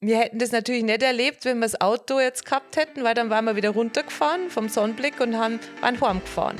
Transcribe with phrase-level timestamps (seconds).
[0.00, 3.30] wir hätten das natürlich nicht erlebt, wenn wir das Auto jetzt gehabt hätten, weil dann
[3.30, 6.56] waren wir wieder runtergefahren vom Sonnenblick und haben, waren heimgefahren.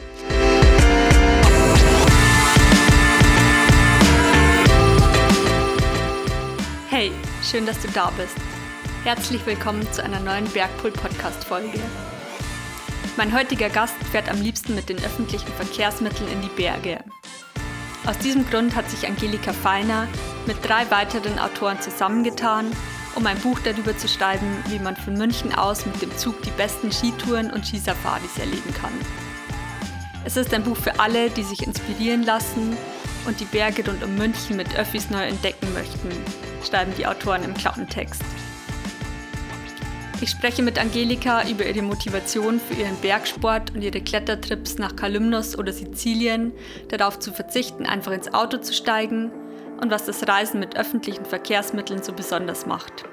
[6.90, 7.12] Hey,
[7.48, 8.34] schön, dass du da bist.
[9.04, 11.78] Herzlich willkommen zu einer neuen Bergpool-Podcast-Folge.
[13.16, 17.04] Mein heutiger Gast fährt am liebsten mit den öffentlichen Verkehrsmitteln in die Berge.
[18.04, 20.08] Aus diesem Grund hat sich Angelika Feiner
[20.46, 22.72] mit drei weiteren Autoren zusammengetan
[23.18, 26.52] um ein Buch darüber zu schreiben, wie man von München aus mit dem Zug die
[26.52, 28.92] besten Skitouren und Skisafaris erleben kann.
[30.24, 32.76] Es ist ein Buch für alle, die sich inspirieren lassen
[33.26, 36.10] und die Berge rund um München mit Öffis neu entdecken möchten,
[36.64, 38.22] schreiben die Autoren im Klappentext.
[40.20, 45.58] Ich spreche mit Angelika über ihre Motivation für ihren Bergsport und ihre Klettertrips nach Kalymnos
[45.58, 46.52] oder Sizilien,
[46.88, 49.32] darauf zu verzichten, einfach ins Auto zu steigen
[49.78, 53.04] und was das Reisen mit öffentlichen Verkehrsmitteln so besonders macht.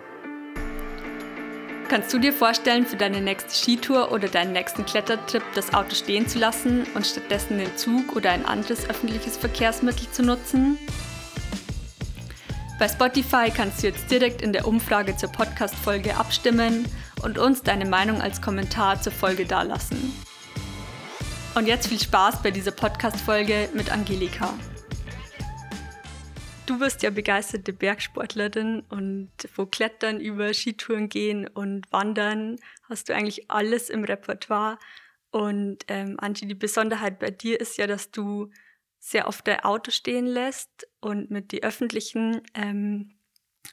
[1.88, 6.28] Kannst du dir vorstellen, für deine nächste Skitour oder deinen nächsten Klettertrip das Auto stehen
[6.28, 10.80] zu lassen und stattdessen den Zug oder ein anderes öffentliches Verkehrsmittel zu nutzen?
[12.80, 16.86] Bei Spotify kannst du jetzt direkt in der Umfrage zur Podcast-Folge abstimmen
[17.24, 20.14] und uns deine Meinung als Kommentar zur Folge dalassen.
[21.54, 24.54] Und jetzt viel Spaß bei dieser Podcast-Folge mit Angelika.
[26.66, 32.58] Du bist ja begeisterte Bergsportlerin und wo Klettern über Skitouren gehen und Wandern
[32.90, 34.80] hast du eigentlich alles im Repertoire.
[35.30, 38.50] Und ähm, Angie, die Besonderheit bei dir ist ja, dass du
[38.98, 43.12] sehr oft dein Auto stehen lässt und mit die öffentlichen ähm,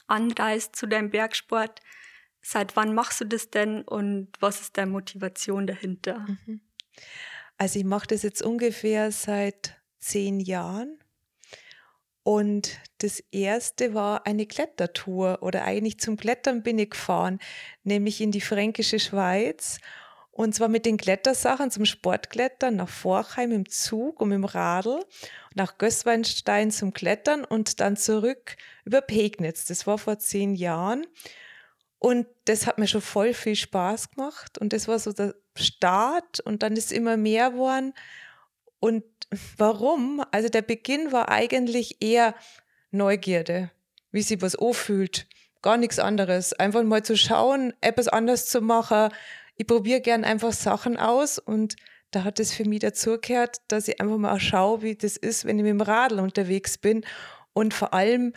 [0.05, 1.79] anreist zu deinem Bergsport.
[2.41, 6.19] Seit wann machst du das denn und was ist deine Motivation dahinter?
[6.19, 6.61] Mhm.
[7.57, 11.02] Also ich mache das jetzt ungefähr seit zehn Jahren
[12.23, 17.39] und das erste war eine Klettertour oder eigentlich zum Klettern bin ich gefahren,
[17.83, 19.79] nämlich in die fränkische Schweiz.
[20.31, 25.05] Und zwar mit den Klettersachen zum Sportklettern nach Vorheim im Zug und im Radl,
[25.53, 29.65] nach Gößweinstein zum Klettern und dann zurück über Pegnitz.
[29.65, 31.05] Das war vor zehn Jahren.
[31.99, 34.57] Und das hat mir schon voll viel Spaß gemacht.
[34.57, 36.39] Und das war so der Start.
[36.39, 37.93] Und dann ist immer mehr geworden.
[38.79, 39.03] Und
[39.57, 40.23] warum?
[40.31, 42.35] Also der Beginn war eigentlich eher
[42.91, 43.71] Neugierde,
[44.11, 45.27] wie sie was anfühlt.
[45.61, 46.53] Gar nichts anderes.
[46.53, 49.09] Einfach mal zu schauen, etwas anders zu machen.
[49.55, 51.75] Ich probiere gern einfach Sachen aus und
[52.11, 55.57] da hat es für mich dazugehört, dass ich einfach mal schaue, wie das ist, wenn
[55.57, 57.03] ich mit dem Radl unterwegs bin
[57.53, 58.33] und vor allem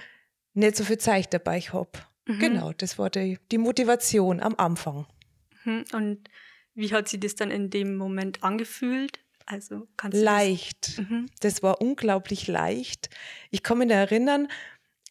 [0.54, 1.90] nicht so viel Zeit dabei habe.
[2.26, 2.38] Mhm.
[2.38, 5.06] Genau, das war die, die Motivation am Anfang.
[5.64, 5.84] Mhm.
[5.92, 6.30] Und
[6.74, 9.20] wie hat sie das dann in dem Moment angefühlt?
[9.46, 10.98] Also kannst leicht.
[10.98, 11.06] Das?
[11.08, 11.26] Mhm.
[11.40, 13.10] das war unglaublich leicht.
[13.50, 14.48] Ich kann mich erinnern,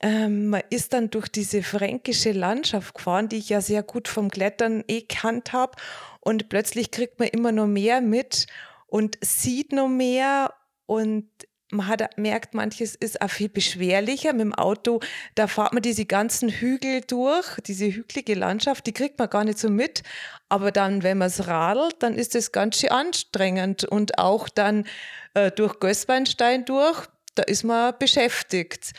[0.02, 4.30] ähm, man ist dann durch diese fränkische Landschaft gefahren, die ich ja sehr gut vom
[4.30, 5.78] Klettern eh kannt habe.
[6.20, 8.48] Und plötzlich kriegt man immer noch mehr mit
[8.88, 10.54] und sieht noch mehr.
[10.86, 11.30] Und
[11.72, 15.00] man hat merkt, manches ist auch viel beschwerlicher mit dem Auto.
[15.34, 19.58] Da fährt man diese ganzen Hügel durch, diese hügelige Landschaft, die kriegt man gar nicht
[19.58, 20.04] so mit.
[20.48, 23.84] Aber dann, wenn man es radelt, dann ist es ganz schön anstrengend.
[23.84, 24.86] Und auch dann
[25.34, 28.94] äh, durch Gößweinstein durch, da ist man beschäftigt.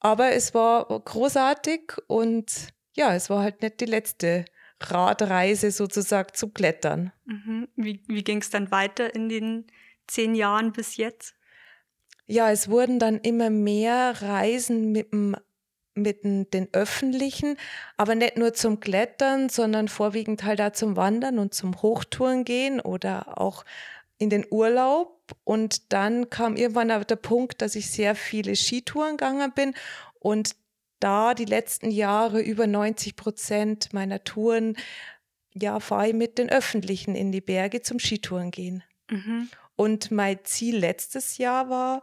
[0.00, 4.44] Aber es war großartig und ja, es war halt nicht die letzte
[4.80, 7.12] Radreise sozusagen zum Klettern.
[7.24, 7.68] Mhm.
[7.76, 9.66] Wie, wie ging es dann weiter in den
[10.06, 11.35] zehn Jahren bis jetzt?
[12.26, 15.36] Ja, es wurden dann immer mehr Reisen mit dem
[15.98, 17.56] mit den öffentlichen,
[17.96, 22.80] aber nicht nur zum Klettern, sondern vorwiegend halt auch zum Wandern und zum Hochtouren gehen
[22.80, 23.64] oder auch
[24.18, 25.34] in den Urlaub.
[25.44, 29.74] Und dann kam irgendwann aber der Punkt, dass ich sehr viele Skitouren gegangen bin
[30.20, 30.54] und
[31.00, 34.76] da die letzten Jahre über 90 Prozent meiner Touren,
[35.54, 38.82] ja, fahre ich mit den Öffentlichen in die Berge zum Skitouren gehen.
[39.10, 39.48] Mhm.
[39.76, 42.02] Und mein Ziel letztes Jahr war,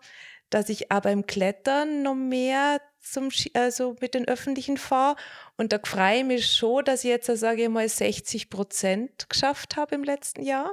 [0.49, 5.15] dass ich aber im Klettern noch mehr zum, also mit den Öffentlichen fahre.
[5.57, 9.75] Und da freue ich mich schon, dass ich jetzt, sage ich mal, 60 Prozent geschafft
[9.75, 10.71] habe im letzten Jahr.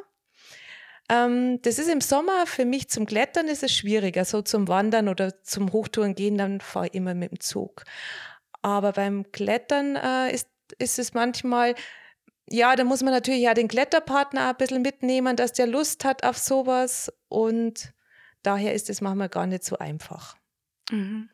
[1.11, 4.25] Ähm, das ist im Sommer für mich zum Klettern ist es schwieriger.
[4.25, 7.85] So zum Wandern oder zum Hochtouren gehen, dann fahre ich immer mit dem Zug.
[8.63, 10.49] Aber beim Klettern äh, ist,
[10.79, 11.75] ist es manchmal
[12.51, 16.25] ja, da muss man natürlich ja den Kletterpartner ein bisschen mitnehmen, dass der Lust hat
[16.25, 17.13] auf sowas.
[17.29, 17.93] Und
[18.43, 20.37] daher ist es manchmal gar nicht so einfach.
[20.91, 21.31] Mhm.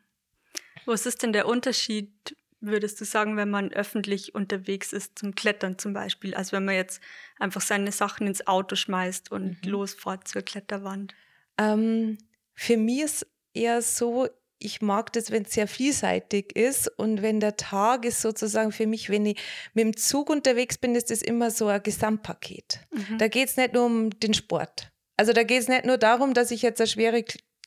[0.85, 5.77] Was ist denn der Unterschied, würdest du sagen, wenn man öffentlich unterwegs ist, zum Klettern
[5.77, 6.35] zum Beispiel?
[6.35, 7.01] Also wenn man jetzt
[7.39, 9.71] einfach seine Sachen ins Auto schmeißt und mhm.
[9.71, 11.15] losfährt zur Kletterwand?
[11.57, 12.19] Ähm,
[12.53, 17.39] für mich ist eher so, ich mag das, wenn es sehr vielseitig ist und wenn
[17.39, 19.39] der Tag ist sozusagen für mich, wenn ich
[19.73, 22.79] mit dem Zug unterwegs bin, ist das immer so ein Gesamtpaket.
[22.91, 23.17] Mhm.
[23.17, 24.91] Da geht es nicht nur um den Sport.
[25.15, 27.23] Also da geht es nicht nur darum, dass ich jetzt eine schwere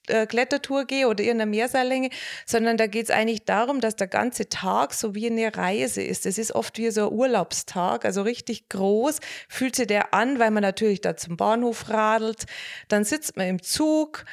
[0.07, 2.11] äh, Klettertour gehe oder irgendeine Meerseillänge,
[2.47, 6.27] sondern da geht es eigentlich darum, dass der ganze Tag so wie eine Reise ist.
[6.27, 10.51] Es ist oft wie so ein Urlaubstag, also richtig groß, fühlt sich der an, weil
[10.51, 12.47] man natürlich da zum Bahnhof radelt,
[12.89, 14.25] dann sitzt man im Zug,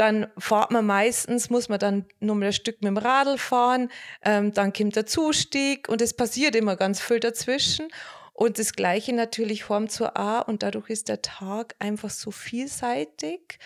[0.00, 3.90] dann fährt man meistens, muss man dann nur mal ein Stück mit dem Radl fahren,
[4.22, 7.88] ähm, dann kommt der Zustieg und es passiert immer ganz viel dazwischen.
[8.32, 13.58] Und das Gleiche natürlich Form zur A und dadurch ist der Tag einfach so vielseitig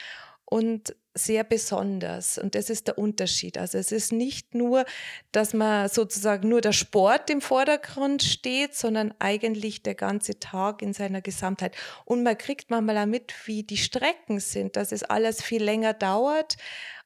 [0.44, 2.38] und sehr besonders.
[2.38, 3.56] Und das ist der Unterschied.
[3.56, 4.84] Also es ist nicht nur,
[5.30, 10.92] dass man sozusagen nur der Sport im Vordergrund steht, sondern eigentlich der ganze Tag in
[10.92, 11.76] seiner Gesamtheit.
[12.04, 15.94] Und man kriegt manchmal auch mit, wie die Strecken sind, dass es alles viel länger
[15.94, 16.56] dauert.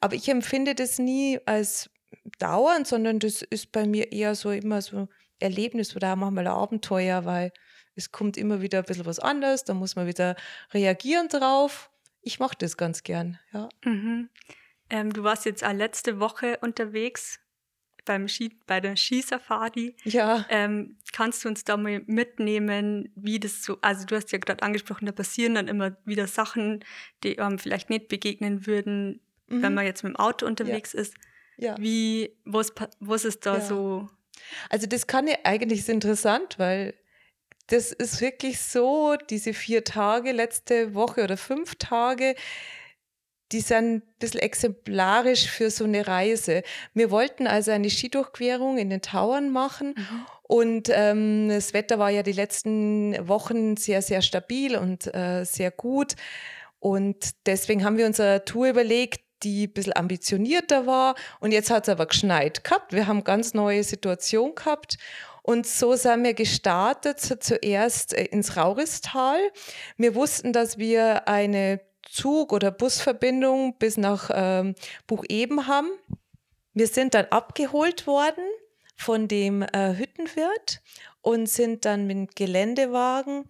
[0.00, 1.90] Aber ich empfinde das nie als
[2.38, 5.08] dauernd, sondern das ist bei mir eher so immer so
[5.38, 7.52] Erlebnis oder auch manchmal ein Abenteuer, weil
[7.94, 10.36] es kommt immer wieder ein bisschen was anderes, da muss man wieder
[10.72, 11.90] reagieren drauf
[12.22, 13.68] ich mache das ganz gern, ja.
[13.84, 14.28] Mhm.
[14.90, 17.40] Ähm, du warst jetzt letzte Woche unterwegs
[18.08, 19.94] beim Ski, bei der Skisafari.
[20.04, 20.46] Ja.
[20.48, 24.62] Ähm, kannst du uns da mal mitnehmen, wie das so, also du hast ja gerade
[24.62, 26.84] angesprochen, da passieren dann immer wieder Sachen,
[27.22, 29.62] die einem vielleicht nicht begegnen würden, mhm.
[29.62, 31.00] wenn man jetzt mit dem Auto unterwegs ja.
[31.00, 31.14] ist.
[31.58, 31.76] Ja.
[31.78, 33.60] Wie, was, was ist da ja.
[33.60, 34.08] so?
[34.70, 36.94] Also das kann ja eigentlich ist interessant, weil
[37.68, 42.34] das ist wirklich so, diese vier Tage, letzte Woche oder fünf Tage,
[43.52, 46.62] die sind ein bisschen exemplarisch für so eine Reise.
[46.92, 50.26] Wir wollten also eine Skidurchquerung in den Tauern machen mhm.
[50.42, 55.70] und ähm, das Wetter war ja die letzten Wochen sehr, sehr stabil und äh, sehr
[55.70, 56.14] gut.
[56.80, 61.14] Und deswegen haben wir unsere Tour überlegt, die ein bisschen ambitionierter war.
[61.40, 62.92] Und jetzt hat es aber geschneit gehabt.
[62.92, 64.98] Wir haben ganz neue Situation gehabt.
[65.48, 69.38] Und so sind wir gestartet zuerst äh, ins Rauristal.
[69.96, 74.74] Wir wussten, dass wir eine Zug- oder Busverbindung bis nach ähm,
[75.06, 75.88] Bucheben haben.
[76.74, 78.44] Wir sind dann abgeholt worden
[78.94, 80.82] von dem äh, Hüttenwirt
[81.22, 83.48] und sind dann mit dem Geländewagen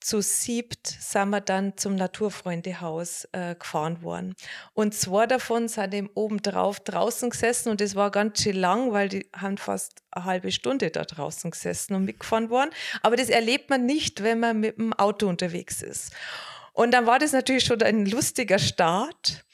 [0.00, 4.34] zu siebt sind wir dann zum Naturfreundehaus äh, gefahren worden.
[4.74, 8.92] Und zwei davon sind eben oben drauf draußen gesessen und es war ganz schön lang,
[8.92, 12.70] weil die haben fast eine halbe Stunde da draußen gesessen und mitgefahren worden.
[13.02, 16.12] Aber das erlebt man nicht, wenn man mit dem Auto unterwegs ist.
[16.72, 19.44] Und dann war das natürlich schon ein lustiger Start.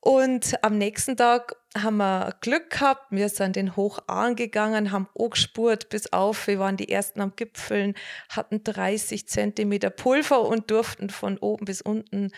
[0.00, 3.06] Und am nächsten Tag haben wir Glück gehabt.
[3.10, 6.46] Wir sind den hoch angegangen, haben gespurt bis auf.
[6.46, 7.94] Wir waren die ersten am Gipfeln,
[8.28, 12.30] hatten 30 Zentimeter Pulver und durften von oben bis unten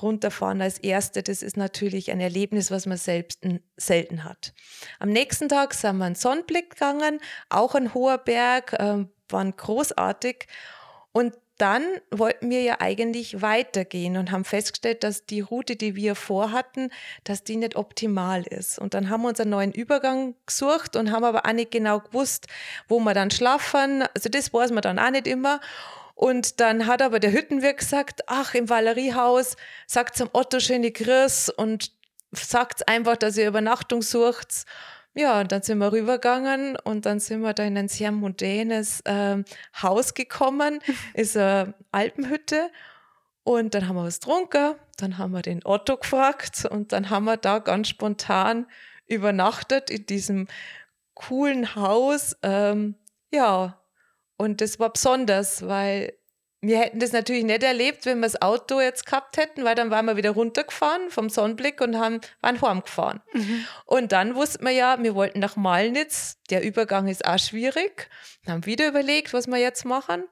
[0.00, 1.22] runterfahren als Erste.
[1.22, 3.46] Das ist natürlich ein Erlebnis, was man selbst
[3.76, 4.52] selten hat.
[4.98, 10.46] Am nächsten Tag sind wir einen Sonnenblick gegangen, auch ein hoher Berg, äh, waren großartig.
[11.12, 16.14] Und dann wollten wir ja eigentlich weitergehen und haben festgestellt, dass die Route, die wir
[16.14, 16.90] vorhatten,
[17.24, 18.78] dass die nicht optimal ist.
[18.78, 22.00] Und dann haben wir uns einen neuen Übergang gesucht und haben aber auch nicht genau
[22.00, 22.46] gewusst,
[22.88, 24.02] wo wir dann schlafen.
[24.14, 25.60] Also das weiß man dann auch nicht immer.
[26.14, 29.56] Und dann hat aber der Hüttenwirt gesagt, ach, im Valeriehaus,
[29.86, 31.92] sagt zum Otto schöne Grüß und
[32.32, 34.64] sagt einfach, dass ihr Übernachtung sucht.
[35.14, 39.00] Ja, und dann sind wir rübergegangen und dann sind wir da in ein sehr modernes
[39.02, 39.42] äh,
[39.82, 40.80] Haus gekommen,
[41.14, 42.70] ist eine Alpenhütte.
[43.44, 47.24] Und dann haben wir was getrunken, dann haben wir den Otto gefragt und dann haben
[47.24, 48.66] wir da ganz spontan
[49.08, 50.46] übernachtet in diesem
[51.14, 52.36] coolen Haus.
[52.42, 52.94] Ähm,
[53.32, 53.82] ja,
[54.36, 56.14] und das war besonders, weil
[56.64, 59.90] wir hätten das natürlich nicht erlebt, wenn wir das Auto jetzt gehabt hätten, weil dann
[59.90, 63.20] waren wir wieder runtergefahren vom Sonnenblick und haben, waren heimgefahren.
[63.32, 63.64] Mhm.
[63.84, 66.38] Und dann wussten wir ja, wir wollten nach Malnitz.
[66.50, 68.08] Der Übergang ist auch schwierig.
[68.46, 70.22] Haben wieder überlegt, was wir jetzt machen.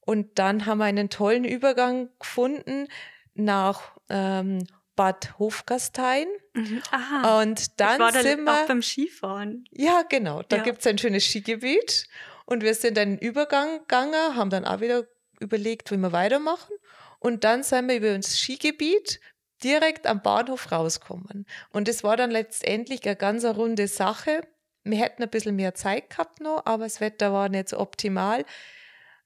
[0.00, 2.88] Und dann haben wir einen tollen Übergang gefunden
[3.34, 6.28] nach ähm, Bad Hofgastein.
[6.54, 6.82] Mhm.
[6.90, 7.42] Aha.
[7.42, 9.66] Und dann ich war sind wir auch beim Skifahren.
[9.70, 10.42] Ja, genau.
[10.48, 10.62] Da ja.
[10.62, 12.08] gibt es ein schönes Skigebiet.
[12.46, 15.04] Und wir sind dann Übergang gegangen, haben dann auch wieder
[15.40, 16.74] überlegt, wie wir weitermachen.
[17.18, 19.20] Und dann sind wir über ins Skigebiet
[19.62, 21.46] direkt am Bahnhof rauskommen.
[21.70, 24.42] Und es war dann letztendlich eine ganz runde Sache.
[24.84, 28.44] Wir hätten ein bisschen mehr Zeit gehabt noch, aber das Wetter war nicht so optimal.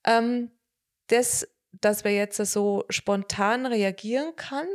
[0.04, 0.50] Ähm,
[1.08, 4.68] das, dass wir jetzt so spontan reagieren kann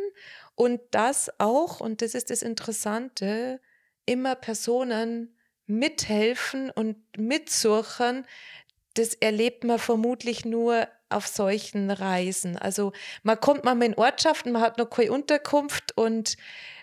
[0.56, 3.60] und das auch, und das ist das Interessante,
[4.06, 8.26] immer Personen mithelfen und mitsuchen,
[8.94, 12.58] das erlebt man vermutlich nur auf solchen Reisen.
[12.58, 12.92] Also
[13.24, 16.36] man kommt mal in Ortschaften, man hat noch keine Unterkunft und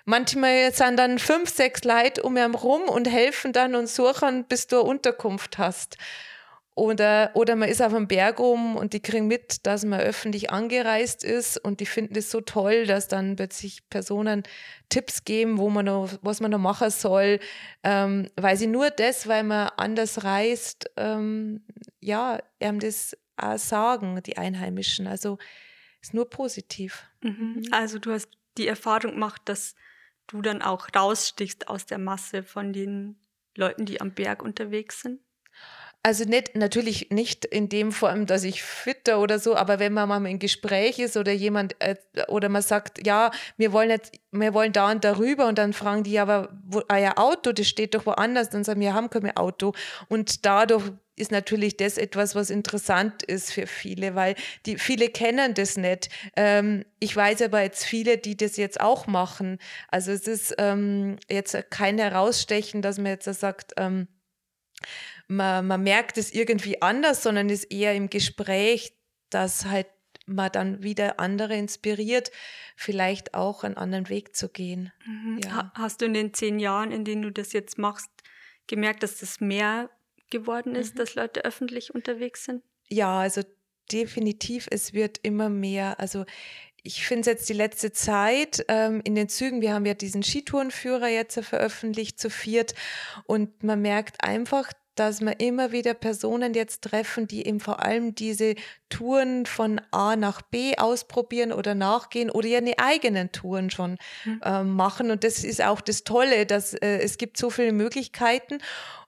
[0.04, 4.66] manchmal sind dann fünf, sechs Leute um ihn rum und helfen dann und suchen, bis
[4.66, 5.96] du eine Unterkunft hast.
[6.76, 10.50] Oder, oder man ist auf einem Berg um und die kriegen mit, dass man öffentlich
[10.50, 14.42] angereist ist und die finden es so toll, dass dann plötzlich Personen
[14.88, 17.38] Tipps geben, wo man noch, was man noch machen soll,
[17.84, 21.64] ähm, weil sie nur das, weil man anders reist, ähm,
[22.00, 25.06] ja, einem das auch sagen, die Einheimischen.
[25.06, 25.38] Also
[26.00, 27.04] ist nur positiv.
[27.22, 27.54] Mhm.
[27.56, 27.68] mhm.
[27.72, 29.74] Also du hast die Erfahrung gemacht, dass
[30.26, 33.16] du dann auch rausstichst aus der Masse von den
[33.56, 35.20] Leuten, die am Berg unterwegs sind?
[36.06, 40.06] Also nicht, natürlich nicht in dem Form, dass ich fitter oder so, aber wenn man
[40.06, 41.96] mal im Gespräch ist oder jemand äh,
[42.28, 46.02] oder man sagt, ja, wir wollen jetzt, wir wollen da und darüber und dann fragen
[46.02, 49.72] die, aber wo, euer Auto, das steht doch woanders, dann sagen wir, haben kein Auto.
[50.10, 54.34] Und dadurch ist natürlich das etwas, was interessant ist für viele, weil
[54.66, 56.10] die viele kennen das nicht.
[56.36, 59.56] Ähm, ich weiß aber jetzt viele, die das jetzt auch machen.
[59.88, 64.06] Also es ist ähm, jetzt kein Herausstechen, dass man jetzt sagt, ähm,
[65.28, 68.96] man, man merkt es irgendwie anders, sondern ist eher im Gespräch,
[69.30, 69.86] dass halt
[70.26, 72.30] man dann wieder andere inspiriert,
[72.76, 74.92] vielleicht auch einen anderen Weg zu gehen.
[75.06, 75.40] Mhm.
[75.44, 75.72] Ja.
[75.74, 78.08] Hast du in den zehn Jahren, in denen du das jetzt machst,
[78.66, 79.90] gemerkt, dass das mehr
[80.30, 80.98] geworden ist, mhm.
[80.98, 82.62] dass Leute öffentlich unterwegs sind?
[82.88, 83.42] Ja, also
[83.92, 86.00] definitiv, es wird immer mehr.
[86.00, 86.24] Also
[86.82, 90.22] ich finde es jetzt die letzte Zeit ähm, in den Zügen, wir haben ja diesen
[90.22, 92.74] Skitourenführer jetzt veröffentlicht zu viert
[93.26, 98.14] und man merkt einfach, dass wir immer wieder Personen jetzt treffen, die eben vor allem
[98.14, 98.54] diese
[98.88, 104.40] Touren von A nach B ausprobieren oder nachgehen oder ihre eigenen Touren schon mhm.
[104.44, 105.10] äh, machen.
[105.10, 108.58] Und das ist auch das Tolle, dass äh, es gibt so viele Möglichkeiten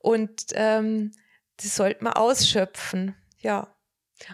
[0.00, 1.12] und ähm,
[1.56, 3.14] das sollte man ausschöpfen.
[3.40, 3.74] Ja.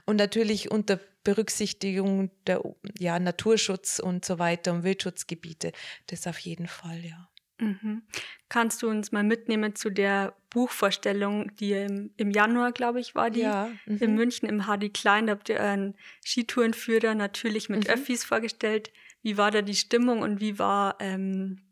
[0.07, 2.63] Und natürlich unter Berücksichtigung der
[2.99, 5.73] ja, Naturschutz und so weiter und Wildschutzgebiete.
[6.07, 7.29] Das auf jeden Fall, ja.
[7.63, 8.03] Mhm.
[8.49, 13.31] Kannst du uns mal mitnehmen zu der Buchvorstellung, die im, im Januar, glaube ich, war
[13.31, 13.97] die, ja, mhm.
[13.99, 15.27] in München im Hardy Klein.
[15.27, 17.95] Da habt ihr einen Skitourenführer natürlich mit mhm.
[17.95, 18.93] Öffis vorgestellt.
[19.23, 21.63] Wie war da die Stimmung und wie war ähm,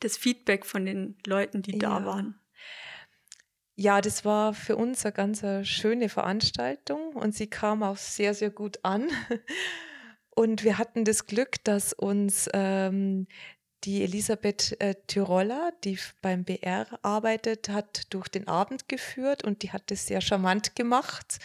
[0.00, 1.78] das Feedback von den Leuten, die ja.
[1.78, 2.38] da waren?
[3.74, 8.50] Ja, das war für uns eine ganz schöne Veranstaltung und sie kam auch sehr, sehr
[8.50, 9.08] gut an.
[10.34, 13.26] Und wir hatten das Glück, dass uns ähm,
[13.84, 19.72] die Elisabeth äh, Tyroller, die beim BR arbeitet, hat durch den Abend geführt und die
[19.72, 21.38] hat das sehr charmant gemacht.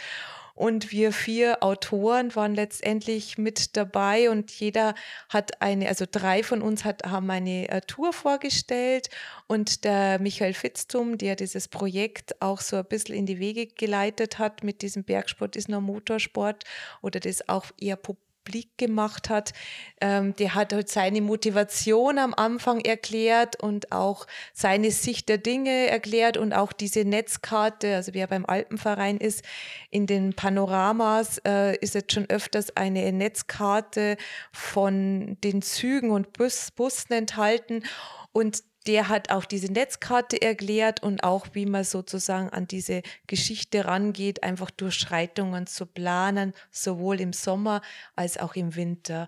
[0.58, 4.96] Und wir vier Autoren waren letztendlich mit dabei und jeder
[5.30, 9.12] hat eine, also drei von uns hat, haben eine äh, Tour vorgestellt
[9.46, 14.40] und der Michael Fitztum, der dieses Projekt auch so ein bisschen in die Wege geleitet
[14.40, 16.64] hat mit diesem Bergsport ist nur Motorsport
[17.04, 19.52] oder das auch eher popular Blick gemacht hat.
[20.00, 25.88] Ähm, der hat halt seine Motivation am Anfang erklärt und auch seine Sicht der Dinge
[25.88, 29.44] erklärt und auch diese Netzkarte, also wer beim Alpenverein ist,
[29.90, 34.16] in den Panoramas äh, ist jetzt schon öfters eine Netzkarte
[34.54, 37.84] von den Zügen und Bus, Bussen enthalten.
[38.32, 43.86] Und der hat auch diese Netzkarte erklärt und auch, wie man sozusagen an diese Geschichte
[43.86, 47.82] rangeht, einfach Durchschreitungen zu planen, sowohl im Sommer
[48.16, 49.28] als auch im Winter.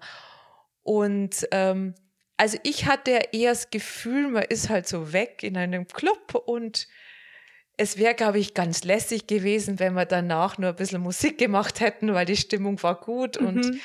[0.84, 1.94] Und ähm,
[2.38, 6.88] also ich hatte eher das Gefühl, man ist halt so weg in einem Club und
[7.76, 11.80] es wäre, glaube ich, ganz lässig gewesen, wenn wir danach nur ein bisschen Musik gemacht
[11.80, 13.40] hätten, weil die Stimmung war gut.
[13.40, 13.48] Mhm.
[13.48, 13.80] Und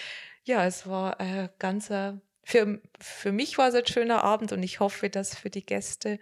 [0.44, 4.80] ja, es war ein ganzer für, für mich war es ein schöner Abend und ich
[4.80, 6.18] hoffe, dass für die Gäste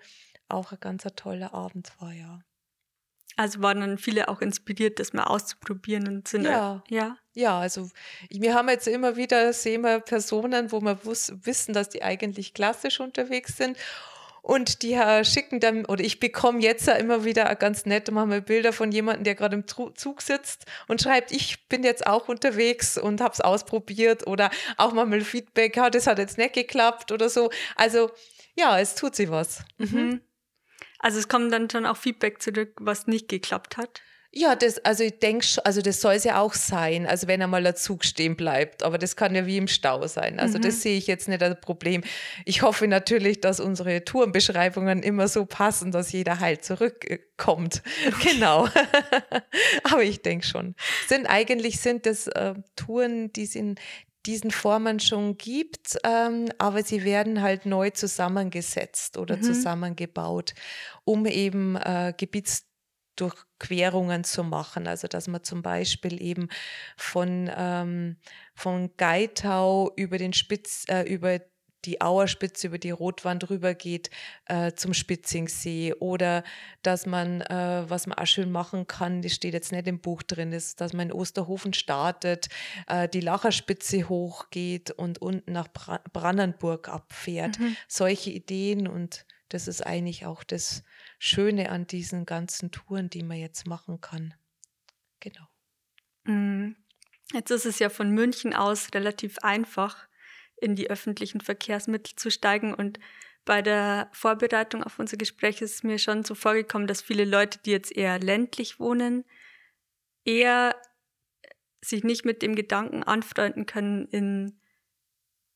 [0.49, 2.41] auch ein ganz toller Abend war, ja.
[3.37, 7.17] Also waren dann viele auch inspiriert, das mal auszuprobieren und sind ja, ja.
[7.35, 7.89] Ja, also
[8.29, 13.01] wir haben jetzt immer wieder sehen wir Personen, wo wir wissen, dass die eigentlich klassisch
[13.01, 13.79] unterwegs sind
[14.43, 18.73] und die schicken dann, oder ich bekomme jetzt ja immer wieder ganz nette manchmal Bilder
[18.73, 23.21] von jemandem, der gerade im Zug sitzt und schreibt, ich bin jetzt auch unterwegs und
[23.21, 27.51] habe es ausprobiert oder auch mal Feedback, ja, das hat jetzt nicht geklappt oder so.
[27.77, 28.11] Also
[28.57, 29.65] ja, es tut sich was.
[29.79, 29.87] Mhm.
[29.89, 30.21] mhm.
[30.99, 34.03] Also es kommt dann schon auch Feedback zurück, was nicht geklappt hat.
[34.35, 37.63] Ja, das, also ich denke, also das soll es ja auch sein, also wenn einmal
[37.63, 40.41] der Zug stehen bleibt, aber das kann ja wie im Stau sein.
[40.41, 40.63] Also mhm.
[40.63, 42.03] das sehe ich jetzt nicht als Problem.
[42.47, 47.83] Ich hoffe natürlich, dass unsere Tourenbeschreibungen immer so passen, dass jeder heil zurückkommt.
[48.23, 48.69] genau.
[49.85, 50.77] aber ich denke schon.
[51.07, 53.75] Sind eigentlich sind das äh, Touren, die es in
[54.25, 59.43] diesen Formen schon gibt, ähm, aber sie werden halt neu zusammengesetzt oder mhm.
[59.43, 60.55] zusammengebaut,
[61.05, 62.72] um eben äh, Gebiets
[63.17, 64.87] Durchquerungen zu machen.
[64.87, 66.49] Also dass man zum Beispiel eben
[66.97, 68.17] von, ähm,
[68.55, 71.41] von Geitau über den Spitz, äh, über
[71.85, 74.11] die Auerspitze über die Rotwand rübergeht
[74.47, 76.45] äh, zum Spitzingsee oder
[76.83, 80.23] dass man, äh, was man auch schön machen kann, das steht jetzt nicht im Buch
[80.23, 82.49] drin, ist, dass man in Osterhofen startet,
[82.87, 87.59] äh, die Lacherspitze hochgeht und unten nach Bra Brannenburg abfährt.
[87.59, 87.77] Mhm.
[87.89, 90.83] Solche Ideen und das ist eigentlich auch das
[91.25, 94.35] Schöne an diesen ganzen Touren, die man jetzt machen kann.
[95.21, 95.47] Genau.
[96.25, 96.75] Mhm.
[97.33, 100.09] Jetzt ist es ja von München aus relativ einfach,
[100.57, 102.75] in die öffentlichen Verkehrsmittel zu steigen.
[102.75, 102.99] Und
[103.45, 107.71] bei der Vorbereitung auf unser Gespräch ist mir schon so vorgekommen, dass viele Leute, die
[107.71, 109.25] jetzt eher ländlich wohnen,
[110.25, 110.75] eher
[111.81, 114.61] sich nicht mit dem Gedanken anfreunden können, in,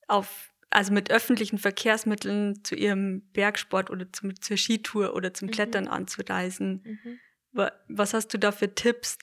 [0.06, 5.52] auf, also mit öffentlichen Verkehrsmitteln zu ihrem Bergsport oder zum, zur Skitour oder zum mhm.
[5.52, 6.82] Klettern anzureisen.
[7.54, 7.70] Mhm.
[7.88, 9.16] Was hast du da für Tipps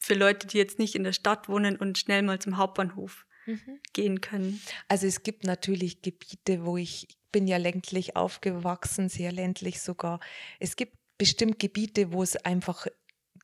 [0.00, 3.78] für Leute, die jetzt nicht in der Stadt wohnen und schnell mal zum Hauptbahnhof mhm.
[3.92, 4.60] gehen können?
[4.88, 10.18] Also es gibt natürlich Gebiete, wo ich, ich bin ja ländlich aufgewachsen, sehr ländlich sogar.
[10.58, 12.88] Es gibt bestimmt Gebiete, wo es einfach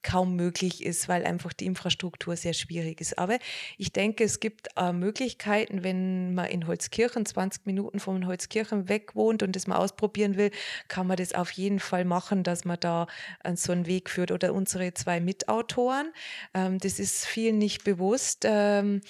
[0.02, 3.18] kaum möglich ist, weil einfach die Infrastruktur sehr schwierig ist.
[3.18, 3.38] Aber
[3.78, 9.14] ich denke, es gibt äh, Möglichkeiten, wenn man in Holzkirchen 20 Minuten von Holzkirchen weg
[9.14, 10.50] wohnt und das mal ausprobieren will,
[10.88, 13.06] kann man das auf jeden Fall machen, dass man da
[13.44, 14.30] äh, so einen Weg führt.
[14.30, 16.12] Oder unsere zwei Mitautoren,
[16.54, 18.44] ähm, das ist vielen nicht bewusst.
[18.44, 19.00] Ähm,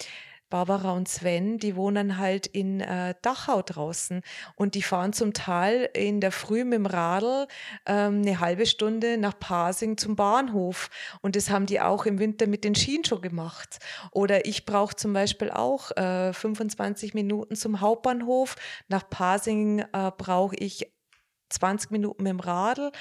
[0.53, 4.21] Barbara und Sven, die wohnen halt in äh, Dachau draußen
[4.55, 7.47] und die fahren zum Teil in der Früh mit dem Radl
[7.87, 10.91] ähm, eine halbe Stunde nach Pasing zum Bahnhof
[11.23, 13.79] und das haben die auch im Winter mit den Schienen schon gemacht.
[14.11, 18.55] Oder ich brauche zum Beispiel auch äh, 25 Minuten zum Hauptbahnhof.
[18.89, 20.85] Nach Pasing äh, brauche ich
[21.49, 22.91] 20 Minuten mit dem Radl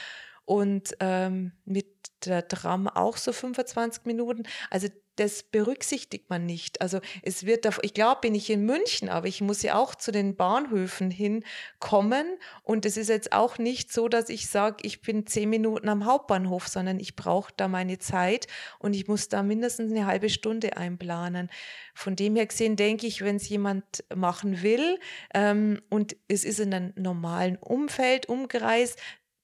[0.47, 4.45] und ähm, mit der Tram auch so 25 Minuten.
[4.71, 6.81] Also das berücksichtigt man nicht.
[6.81, 10.11] Also es wird, ich glaube, bin ich in München, aber ich muss ja auch zu
[10.11, 12.27] den Bahnhöfen hinkommen.
[12.63, 16.07] Und es ist jetzt auch nicht so, dass ich sage, ich bin zehn Minuten am
[16.07, 18.47] Hauptbahnhof, sondern ich brauche da meine Zeit
[18.79, 21.51] und ich muss da mindestens eine halbe Stunde einplanen.
[21.95, 24.99] Von dem her gesehen denke ich, wenn es jemand machen will
[25.35, 28.97] ähm, und es ist in einem normalen Umfeld, Umkreis,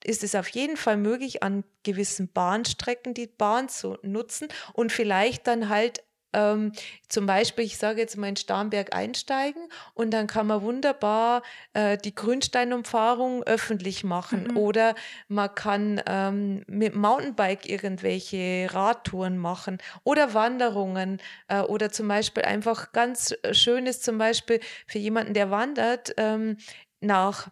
[0.05, 5.47] ist es auf jeden Fall möglich, an gewissen Bahnstrecken die Bahn zu nutzen und vielleicht
[5.47, 6.73] dann halt ähm,
[7.09, 9.63] zum Beispiel, ich sage jetzt mal in Starnberg einsteigen
[9.95, 14.57] und dann kann man wunderbar äh, die Grünsteinumfahrung öffentlich machen mhm.
[14.57, 14.95] oder
[15.29, 22.93] man kann ähm, mit Mountainbike irgendwelche Radtouren machen oder Wanderungen äh, oder zum Beispiel einfach
[22.93, 26.59] ganz schön ist zum Beispiel für jemanden, der wandert, ähm,
[27.01, 27.49] nach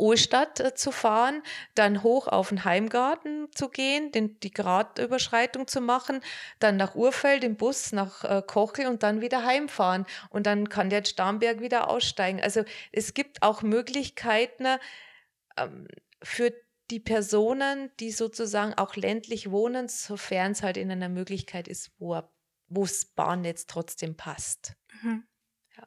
[0.00, 1.42] Ohlstadt äh, zu fahren,
[1.74, 6.20] dann hoch auf den Heimgarten zu gehen, den, die Gradüberschreitung zu machen,
[6.58, 10.06] dann nach Urfeld im Bus nach äh, Kochel und dann wieder heimfahren.
[10.30, 12.40] Und dann kann der Starnberg wieder aussteigen.
[12.40, 14.66] Also es gibt auch Möglichkeiten
[15.56, 15.86] ähm,
[16.22, 16.52] für
[16.90, 22.20] die Personen, die sozusagen auch ländlich wohnen, sofern es halt in einer Möglichkeit ist, wo
[22.68, 24.74] das Bahnnetz trotzdem passt.
[25.02, 25.24] Mhm.
[25.76, 25.86] Ja.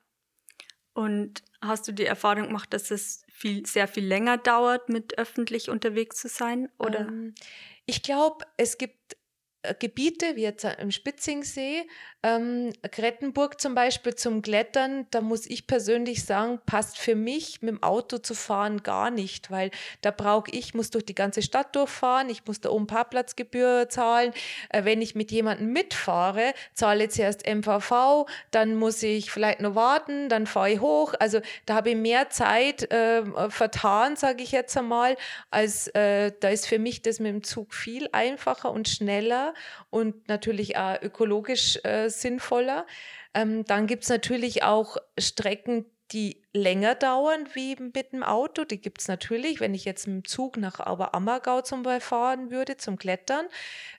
[0.94, 5.70] Und hast du die Erfahrung gemacht, dass es viel, sehr viel länger dauert, mit öffentlich
[5.70, 6.70] unterwegs zu sein?
[6.78, 7.02] Oder?
[7.02, 7.34] Ähm,
[7.86, 9.18] ich glaube, es gibt
[9.80, 11.88] Gebiete, wie jetzt im Spitzingsee,
[12.22, 17.72] ähm, Grettenburg zum Beispiel zum Klettern, da muss ich persönlich sagen, passt für mich mit
[17.72, 19.72] dem Auto zu fahren gar nicht, weil
[20.02, 24.34] da brauche ich, muss durch die ganze Stadt durchfahren, ich muss da oben Parkplatzgebühr zahlen.
[24.70, 29.76] Äh, wenn ich mit jemandem mitfahre, zahle ich zuerst MVV, dann muss ich vielleicht noch
[29.76, 31.14] warten, dann fahre ich hoch.
[31.20, 35.18] Also da habe ich mehr Zeit äh, vertan, sage ich jetzt einmal,
[35.52, 39.53] als äh, da ist für mich das mit dem Zug viel einfacher und schneller
[39.90, 42.86] und natürlich auch ökologisch äh, sinnvoller.
[43.34, 48.64] Ähm, dann gibt es natürlich auch Strecken, die länger dauern wie mit dem Auto.
[48.66, 49.60] Die gibt es natürlich.
[49.60, 53.48] Wenn ich jetzt mit dem Zug nach Oberammergau zum Beispiel fahren würde zum Klettern,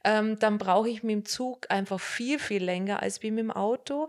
[0.05, 3.51] ähm, dann brauche ich mit dem Zug einfach viel, viel länger als wie mit dem
[3.51, 4.09] Auto.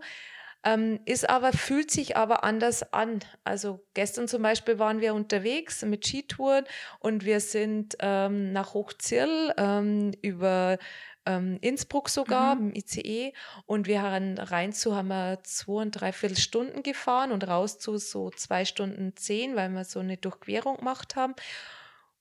[0.64, 3.20] Ähm, ist aber, fühlt sich aber anders an.
[3.44, 6.64] Also gestern zum Beispiel waren wir unterwegs mit Skitouren
[6.98, 10.78] und wir sind ähm, nach Hochzirl ähm, über
[11.26, 12.70] ähm, Innsbruck sogar, mhm.
[12.70, 13.32] im ICE.
[13.66, 17.98] Und wir haben rein zu, haben wir zwei und dreiviertel Stunden gefahren und raus zu
[17.98, 21.34] so zwei Stunden zehn, weil wir so eine Durchquerung gemacht haben.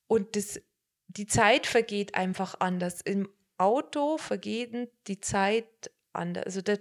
[0.07, 0.59] Und das,
[1.07, 3.01] die Zeit vergeht einfach anders.
[3.01, 6.45] Im Auto vergeht die Zeit anders.
[6.45, 6.79] Also der,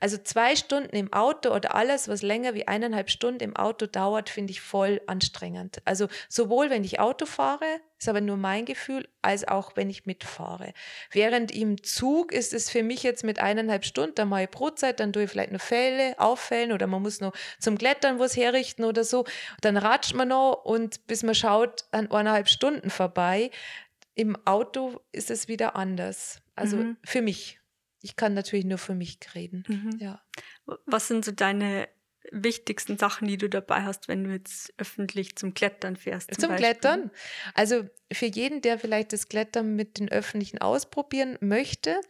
[0.00, 4.30] also zwei Stunden im Auto oder alles, was länger wie eineinhalb Stunden im Auto dauert,
[4.30, 5.80] finde ich voll anstrengend.
[5.84, 7.66] Also sowohl wenn ich Auto fahre,
[7.98, 10.72] ist aber nur mein Gefühl, als auch wenn ich mitfahre.
[11.10, 15.00] Während im Zug ist es für mich jetzt mit eineinhalb Stunden, dann mache ich Brotzeit,
[15.00, 18.84] dann tue ich vielleicht noch Fälle, auffällen oder man muss noch zum Klettern was herrichten
[18.84, 19.24] oder so.
[19.60, 23.50] Dann ratscht man noch und bis man schaut, an eineinhalb Stunden vorbei.
[24.14, 26.40] Im Auto ist es wieder anders.
[26.54, 26.96] Also mhm.
[27.04, 27.57] für mich.
[28.00, 29.64] Ich kann natürlich nur für mich reden.
[29.68, 29.98] Mhm.
[29.98, 30.22] Ja.
[30.86, 31.88] Was sind so deine
[32.30, 36.34] wichtigsten Sachen, die du dabei hast, wenn du jetzt öffentlich zum Klettern fährst?
[36.34, 37.10] Zum, zum Klettern?
[37.54, 42.00] Also für jeden, der vielleicht das Klettern mit den Öffentlichen ausprobieren möchte,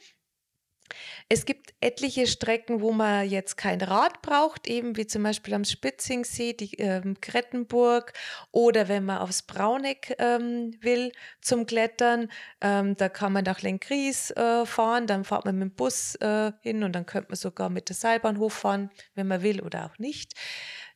[1.29, 5.64] es gibt etliche Strecken, wo man jetzt kein Rad braucht, eben wie zum Beispiel am
[5.64, 8.12] Spitzingsee, die ähm, Krettenburg
[8.51, 14.31] oder wenn man aufs Brauneck ähm, will zum Klettern, ähm, da kann man nach Lenkries
[14.33, 17.68] äh, fahren, dann fährt man mit dem Bus äh, hin und dann könnte man sogar
[17.68, 20.35] mit der Seilbahn hochfahren, wenn man will oder auch nicht.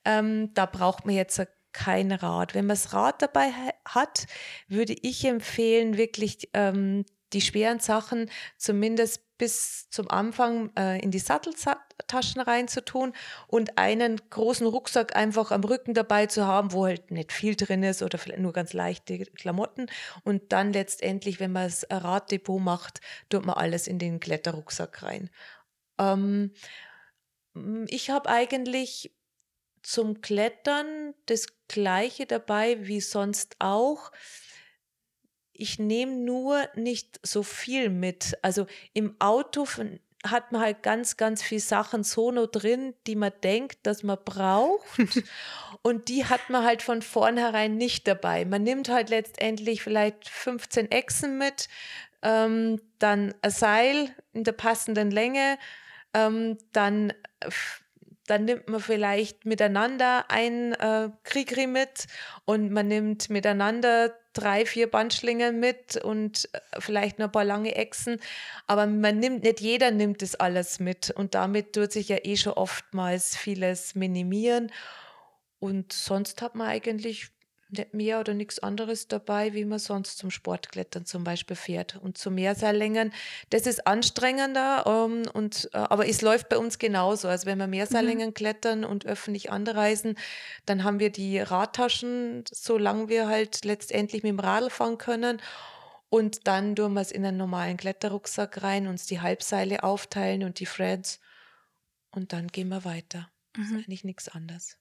[0.04, 1.40] Ähm, da braucht man jetzt
[1.72, 2.54] kein Rad.
[2.54, 3.50] Wenn man das Rad dabei
[3.84, 4.26] hat,
[4.68, 11.18] würde ich empfehlen, wirklich ähm, die schweren Sachen zumindest bis zum Anfang äh, in die
[11.18, 13.12] Satteltaschen reinzutun
[13.48, 17.82] und einen großen Rucksack einfach am Rücken dabei zu haben, wo halt nicht viel drin
[17.82, 19.86] ist oder vielleicht nur ganz leichte Klamotten.
[20.22, 23.00] Und dann letztendlich, wenn man das Raddepot macht,
[23.30, 25.28] tut man alles in den Kletterrucksack rein.
[25.98, 26.52] Ähm,
[27.88, 29.12] ich habe eigentlich
[29.82, 34.12] zum Klettern das gleiche dabei wie sonst auch
[35.52, 38.38] ich nehme nur nicht so viel mit.
[38.42, 39.66] Also im Auto
[40.24, 44.18] hat man halt ganz, ganz viel Sachen so nur drin, die man denkt, dass man
[44.24, 44.86] braucht.
[45.82, 48.44] und die hat man halt von vornherein nicht dabei.
[48.44, 51.68] Man nimmt halt letztendlich vielleicht 15 Echsen mit,
[52.22, 55.58] ähm, dann ein Seil in der passenden Länge,
[56.14, 57.12] ähm, dann
[58.26, 62.06] dann nimmt man vielleicht miteinander ein äh, Krigri mit
[62.44, 67.74] und man nimmt miteinander drei, vier Bandschlingen mit und äh, vielleicht noch ein paar lange
[67.74, 68.18] Echsen.
[68.66, 71.10] Aber man nimmt, nicht jeder nimmt das alles mit.
[71.10, 74.72] Und damit tut sich ja eh schon oftmals vieles minimieren.
[75.58, 77.30] Und sonst hat man eigentlich
[77.72, 81.96] nicht mehr oder nichts anderes dabei, wie man sonst zum Sportklettern zum Beispiel fährt.
[81.96, 83.12] Und zu Mehrseillängen,
[83.50, 87.28] das ist anstrengender, ähm, und, äh, aber es läuft bei uns genauso.
[87.28, 88.34] Also wenn wir Mehrseillängen mhm.
[88.34, 90.16] klettern und öffentlich anreisen,
[90.66, 95.40] dann haben wir die Radtaschen, solange wir halt letztendlich mit dem Radl fahren können.
[96.10, 100.60] Und dann tun wir es in einen normalen Kletterrucksack rein, uns die Halbseile aufteilen und
[100.60, 101.20] die Threads.
[102.10, 103.30] Und dann gehen wir weiter.
[103.56, 103.62] Mhm.
[103.62, 104.76] Das ist eigentlich nichts anderes.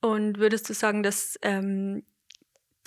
[0.00, 2.02] Und würdest du sagen, dass ähm,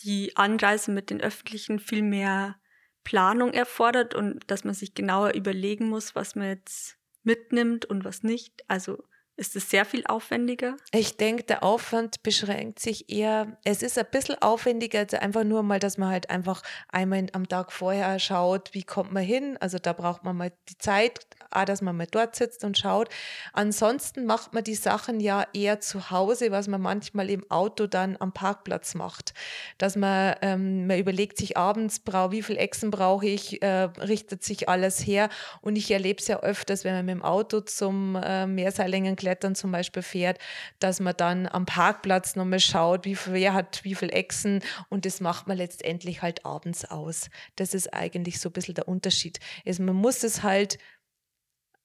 [0.04, 2.56] die Anreise mit den Öffentlichen viel mehr
[3.04, 8.24] Planung erfordert und dass man sich genauer überlegen muss, was man jetzt mitnimmt und was
[8.24, 8.64] nicht.
[8.68, 9.04] Also
[9.36, 10.78] ist es sehr viel aufwendiger?
[10.92, 15.64] Ich denke, der Aufwand beschränkt sich eher, es ist ein bisschen aufwendiger, also einfach nur
[15.64, 19.58] mal, dass man halt einfach einmal am Tag vorher schaut, wie kommt man hin.
[19.60, 23.10] Also da braucht man mal die Zeit, auch, dass man mal dort sitzt und schaut.
[23.54, 28.18] Ansonsten macht man die Sachen ja eher zu Hause, was man manchmal im Auto dann
[28.20, 29.34] am Parkplatz macht.
[29.78, 34.70] Dass man, ähm, man überlegt sich abends, wie viel Echsen brauche ich, äh, richtet sich
[34.70, 35.30] alles her.
[35.62, 39.72] Und ich erlebe es ja öfters, wenn man mit dem Auto zum äh, Mehrseillängenklettern zum
[39.72, 40.40] Beispiel fährt,
[40.80, 45.06] dass man dann am Parkplatz nochmal schaut, wie viel, wer hat wie viel Echsen und
[45.06, 47.30] das macht man letztendlich halt abends aus.
[47.56, 49.40] Das ist eigentlich so ein bisschen der Unterschied.
[49.66, 50.78] Also man muss es halt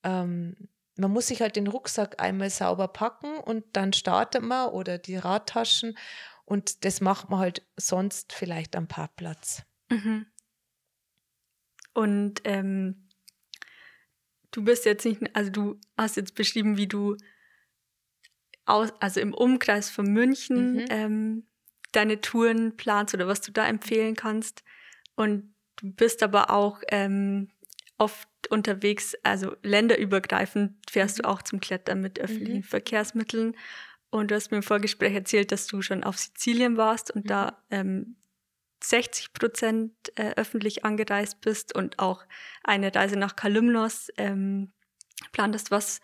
[0.03, 4.99] ähm, man muss sich halt den Rucksack einmal sauber packen und dann startet man oder
[4.99, 5.97] die Radtaschen
[6.45, 9.63] und das macht man halt sonst vielleicht am Parkplatz.
[9.91, 10.27] Mhm.
[11.95, 13.09] Und ähm,
[14.51, 17.17] du bist jetzt nicht, also du hast jetzt beschrieben, wie du
[18.67, 20.85] aus, also im Umkreis von München mhm.
[20.91, 21.47] ähm,
[21.93, 24.63] deine Touren planst oder was du da empfehlen kannst.
[25.17, 27.51] Und du bist aber auch ähm,
[27.99, 32.63] oft unterwegs, also länderübergreifend fährst du auch zum Klettern mit öffentlichen mhm.
[32.65, 33.57] Verkehrsmitteln.
[34.11, 37.29] Und du hast mir im Vorgespräch erzählt, dass du schon auf Sizilien warst und mhm.
[37.29, 38.17] da ähm,
[38.83, 42.25] 60 Prozent äh, öffentlich angereist bist und auch
[42.63, 44.73] eine Reise nach Kalymnos ähm,
[45.33, 45.71] plantest.
[45.71, 46.01] Was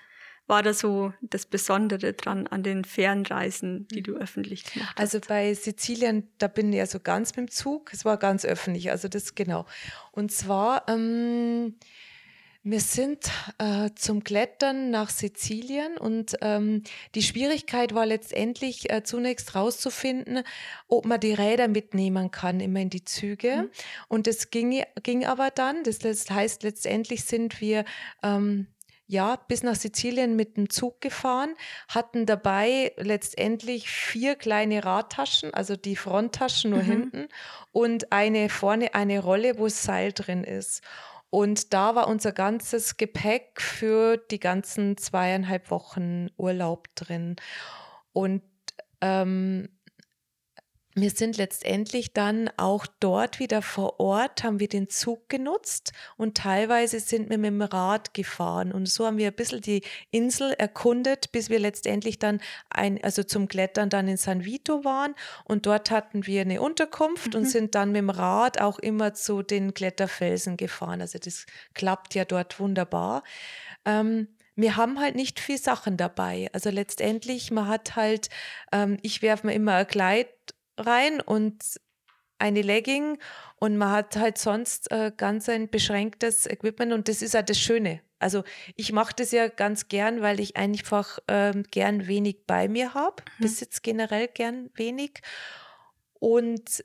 [0.46, 5.00] war da so das Besondere dran an den Fernreisen, die du öffentlich gemacht hast?
[5.00, 7.92] Also bei Sizilien, da bin ich ja so ganz mit dem Zug.
[7.92, 9.66] Es war ganz öffentlich, also das genau.
[10.12, 11.74] Und zwar ähm,
[12.66, 16.82] wir sind äh, zum Klettern nach Sizilien und ähm,
[17.14, 20.42] die Schwierigkeit war letztendlich äh, zunächst rauszufinden,
[20.88, 23.64] ob man die Räder mitnehmen kann, immer in die Züge.
[23.64, 23.70] Mhm.
[24.08, 25.84] Und das ging, ging aber dann.
[25.84, 27.84] Das, das heißt, letztendlich sind wir
[28.22, 28.68] ähm,
[29.06, 31.54] ja, bis nach Sizilien mit dem Zug gefahren,
[31.88, 36.86] hatten dabei letztendlich vier kleine Radtaschen, also die Fronttaschen nur mhm.
[36.86, 37.28] hinten
[37.72, 40.82] und eine vorne eine Rolle, wo Seil drin ist.
[41.30, 47.36] Und da war unser ganzes Gepäck für die ganzen zweieinhalb Wochen Urlaub drin.
[48.12, 48.42] Und
[49.00, 49.68] ähm,
[50.94, 56.36] wir sind letztendlich dann auch dort wieder vor Ort, haben wir den Zug genutzt und
[56.36, 58.70] teilweise sind wir mit dem Rad gefahren.
[58.72, 63.24] Und so haben wir ein bisschen die Insel erkundet, bis wir letztendlich dann ein, also
[63.24, 65.16] zum Klettern dann in San Vito waren.
[65.44, 67.40] Und dort hatten wir eine Unterkunft mhm.
[67.40, 71.00] und sind dann mit dem Rad auch immer zu den Kletterfelsen gefahren.
[71.00, 73.24] Also das klappt ja dort wunderbar.
[73.84, 76.48] Ähm, wir haben halt nicht viel Sachen dabei.
[76.52, 78.28] Also letztendlich, man hat halt,
[78.70, 80.28] ähm, ich werfe mir immer ein Kleid
[80.76, 81.80] rein und
[82.38, 83.18] eine Legging
[83.56, 87.58] und man hat halt sonst äh, ganz ein beschränktes Equipment und das ist halt das
[87.58, 88.00] Schöne.
[88.18, 88.42] Also
[88.76, 93.22] ich mache das ja ganz gern, weil ich einfach ähm, gern wenig bei mir habe,
[93.38, 93.42] mhm.
[93.42, 95.20] besitze generell gern wenig
[96.14, 96.84] und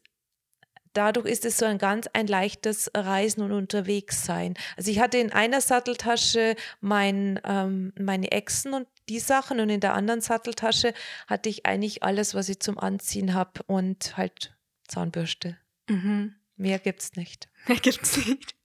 [0.94, 4.56] dadurch ist es so ein ganz ein leichtes Reisen und Unterwegssein.
[4.78, 9.80] Also ich hatte in einer Satteltasche mein, ähm, meine Echsen und die Sachen und in
[9.80, 10.94] der anderen Satteltasche
[11.28, 14.56] hatte ich eigentlich alles, was ich zum Anziehen habe und halt
[14.88, 15.58] Zahnbürste.
[15.90, 16.36] Mhm.
[16.56, 17.50] Mehr es nicht.
[17.68, 18.56] Mehr gibt es nicht.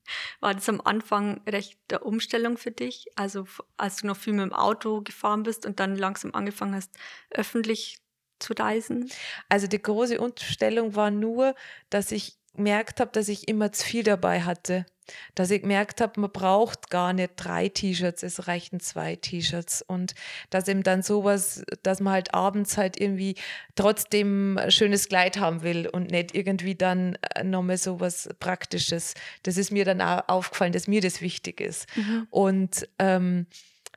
[0.40, 3.06] War das am Anfang recht der Umstellung für dich?
[3.16, 3.46] Also
[3.78, 6.90] als du noch viel mit dem Auto gefahren bist und dann langsam angefangen hast,
[7.30, 7.98] öffentlich
[8.38, 9.10] zu reisen?
[9.48, 11.54] Also die große Umstellung war nur,
[11.88, 14.86] dass ich gemerkt habe, dass ich immer zu viel dabei hatte
[15.34, 20.14] dass ich gemerkt habe, man braucht gar nicht drei T-Shirts, es reichen zwei T-Shirts und
[20.50, 23.36] dass eben dann sowas, dass man halt abends halt irgendwie
[23.74, 29.14] trotzdem ein schönes Kleid haben will und nicht irgendwie dann äh, nochmal sowas Praktisches.
[29.42, 31.86] Das ist mir dann auch aufgefallen, dass mir das wichtig ist.
[31.96, 32.26] Mhm.
[32.30, 33.46] Und ähm,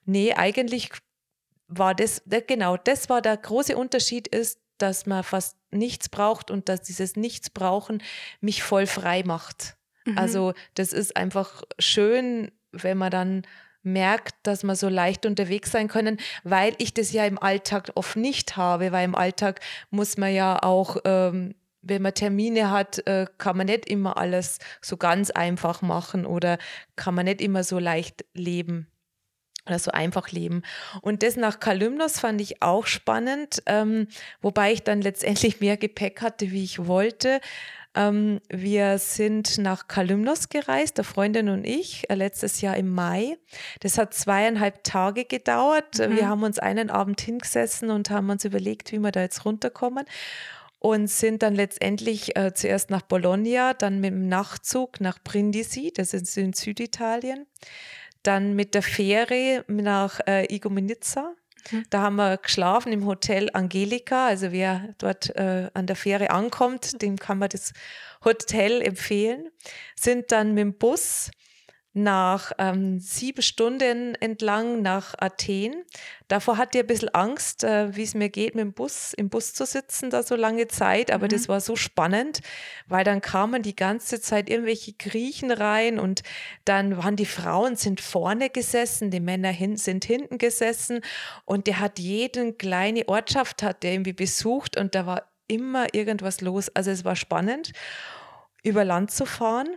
[0.06, 0.89] nee, eigentlich
[1.67, 6.69] war das, genau, das war der große Unterschied ist, dass man fast nichts braucht und
[6.69, 8.01] dass dieses Nichts brauchen
[8.41, 9.75] mich voll frei macht.
[10.05, 10.17] Mhm.
[10.17, 13.41] Also das ist einfach schön, wenn man dann
[13.83, 18.17] merkt, dass man so leicht unterwegs sein können, weil ich das ja im Alltag oft
[18.17, 23.27] nicht habe, weil im Alltag muss man ja auch, ähm, wenn man Termine hat, äh,
[23.37, 26.57] kann man nicht immer alles so ganz einfach machen oder
[26.97, 28.87] kann man nicht immer so leicht leben
[29.67, 30.63] oder so einfach leben.
[31.01, 34.08] Und das nach Kalymnos fand ich auch spannend, ähm,
[34.41, 37.39] wobei ich dann letztendlich mehr Gepäck hatte, wie ich wollte.
[37.95, 43.38] Ähm, wir sind nach Kalymnos gereist, der Freundin und ich, äh, letztes Jahr im Mai.
[43.80, 45.97] Das hat zweieinhalb Tage gedauert.
[45.97, 46.15] Mhm.
[46.15, 50.06] Wir haben uns einen Abend hingesessen und haben uns überlegt, wie wir da jetzt runterkommen
[50.80, 56.13] und sind dann letztendlich äh, zuerst nach Bologna, dann mit dem Nachtzug nach Brindisi, das
[56.13, 57.47] ist in Süditalien,
[58.27, 61.33] dann mit der Fähre nach äh, Igoumenitsa
[61.71, 61.85] Mhm.
[61.89, 64.27] Da haben wir geschlafen im Hotel Angelika.
[64.27, 67.73] Also wer dort äh, an der Fähre ankommt, dem kann man das
[68.23, 69.49] Hotel empfehlen.
[69.95, 71.31] Sind dann mit dem Bus
[71.97, 75.83] nach ähm, sieben Stunden entlang nach Athen.
[76.27, 79.29] Davor hatte ich ein bisschen Angst, äh, wie es mir geht, mit dem Bus, im
[79.29, 81.12] Bus zu sitzen, da so lange Zeit.
[81.12, 81.29] Aber mhm.
[81.29, 82.41] das war so spannend,
[82.88, 86.23] weil dann kamen die ganze Zeit irgendwelche Griechen rein und
[86.65, 91.01] dann waren die Frauen sind vorne gesessen, die Männer hin, sind hinten gesessen
[91.45, 96.41] und der hat jeden kleine Ortschaft hat der irgendwie besucht und da war immer irgendwas
[96.41, 96.69] los.
[96.69, 97.71] Also es war spannend,
[98.63, 99.69] über Land zu fahren.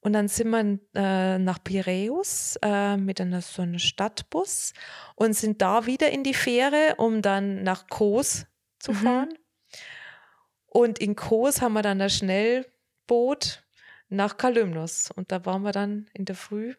[0.00, 4.72] Und dann sind wir äh, nach Piräus äh, mit einer, so einem Stadtbus
[5.16, 8.46] und sind da wieder in die Fähre, um dann nach Kos
[8.78, 8.96] zu mhm.
[8.96, 9.28] fahren.
[9.28, 9.38] Mhm.
[10.66, 13.64] Und in Kos haben wir dann das Schnellboot
[14.08, 15.10] nach Kalymnos.
[15.10, 16.74] Und da waren wir dann in der Früh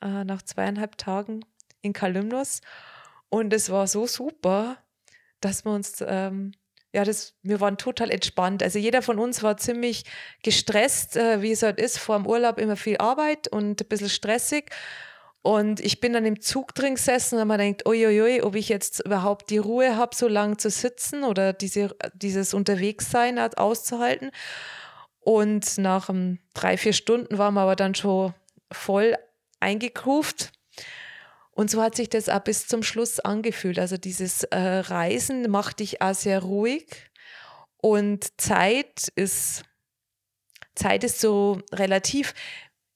[0.00, 1.44] äh, nach zweieinhalb Tagen
[1.82, 2.60] in Kalymnos.
[3.28, 4.78] Und es war so super,
[5.40, 6.52] dass wir uns ähm,
[6.96, 8.62] ja, das, wir waren total entspannt.
[8.62, 10.04] Also jeder von uns war ziemlich
[10.42, 14.08] gestresst, äh, wie es halt ist, vor dem Urlaub immer viel Arbeit und ein bisschen
[14.08, 14.70] stressig.
[15.42, 19.04] Und ich bin dann im Zug drin gesessen und man denkt, uiuiui, ob ich jetzt
[19.04, 24.30] überhaupt die Ruhe habe, so lange zu sitzen oder diese, dieses Unterwegssein auszuhalten.
[25.20, 28.32] Und nach um, drei, vier Stunden waren wir aber dann schon
[28.72, 29.16] voll
[29.60, 30.50] eingekruft
[31.56, 33.78] und so hat sich das auch bis zum Schluss angefühlt.
[33.78, 36.86] Also dieses äh, Reisen macht dich auch sehr ruhig
[37.78, 39.62] und Zeit ist,
[40.74, 42.34] Zeit ist so relativ.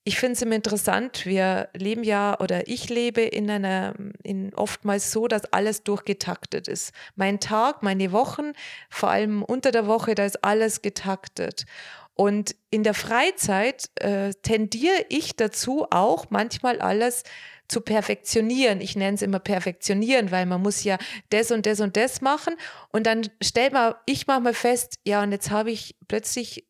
[0.04, 5.10] Ich finde es immer interessant, wir leben ja oder ich lebe in einer, in oftmals
[5.10, 6.92] so, dass alles durchgetaktet ist.
[7.16, 8.52] Mein Tag, meine Wochen,
[8.90, 11.64] vor allem unter der Woche, da ist alles getaktet.
[12.12, 17.22] Und in der Freizeit äh, tendiere ich dazu auch manchmal alles
[17.70, 18.80] zu perfektionieren.
[18.80, 20.98] Ich nenne es immer perfektionieren, weil man muss ja
[21.30, 22.56] das und das und das machen.
[22.90, 26.66] Und dann stellt man, ich mache mal fest, ja, und jetzt habe ich plötzlich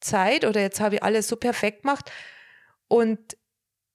[0.00, 2.10] Zeit oder jetzt habe ich alles so perfekt gemacht.
[2.88, 3.36] Und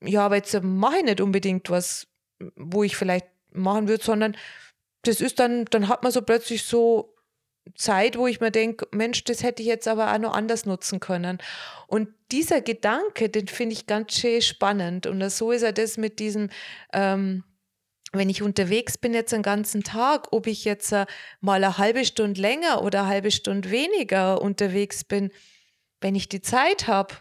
[0.04, 2.08] ja, aber jetzt mache ich nicht unbedingt was,
[2.56, 4.36] wo ich vielleicht machen würde, sondern
[5.04, 7.17] das ist dann, dann hat man so plötzlich so
[7.76, 11.00] Zeit, wo ich mir denke, Mensch, das hätte ich jetzt aber auch noch anders nutzen
[11.00, 11.40] können.
[11.88, 15.08] Und dieser Gedanke, den finde ich ganz schön spannend.
[15.08, 16.50] Und so ist ja das mit diesem,
[16.94, 17.44] ähm,
[18.14, 21.06] wenn ich unterwegs bin jetzt einen ganzen Tag, ob ich jetzt äh,
[21.42, 25.32] mal eine halbe Stunde länger oder eine halbe Stunde weniger unterwegs bin,
[26.02, 27.16] wenn ich die Zeit habe,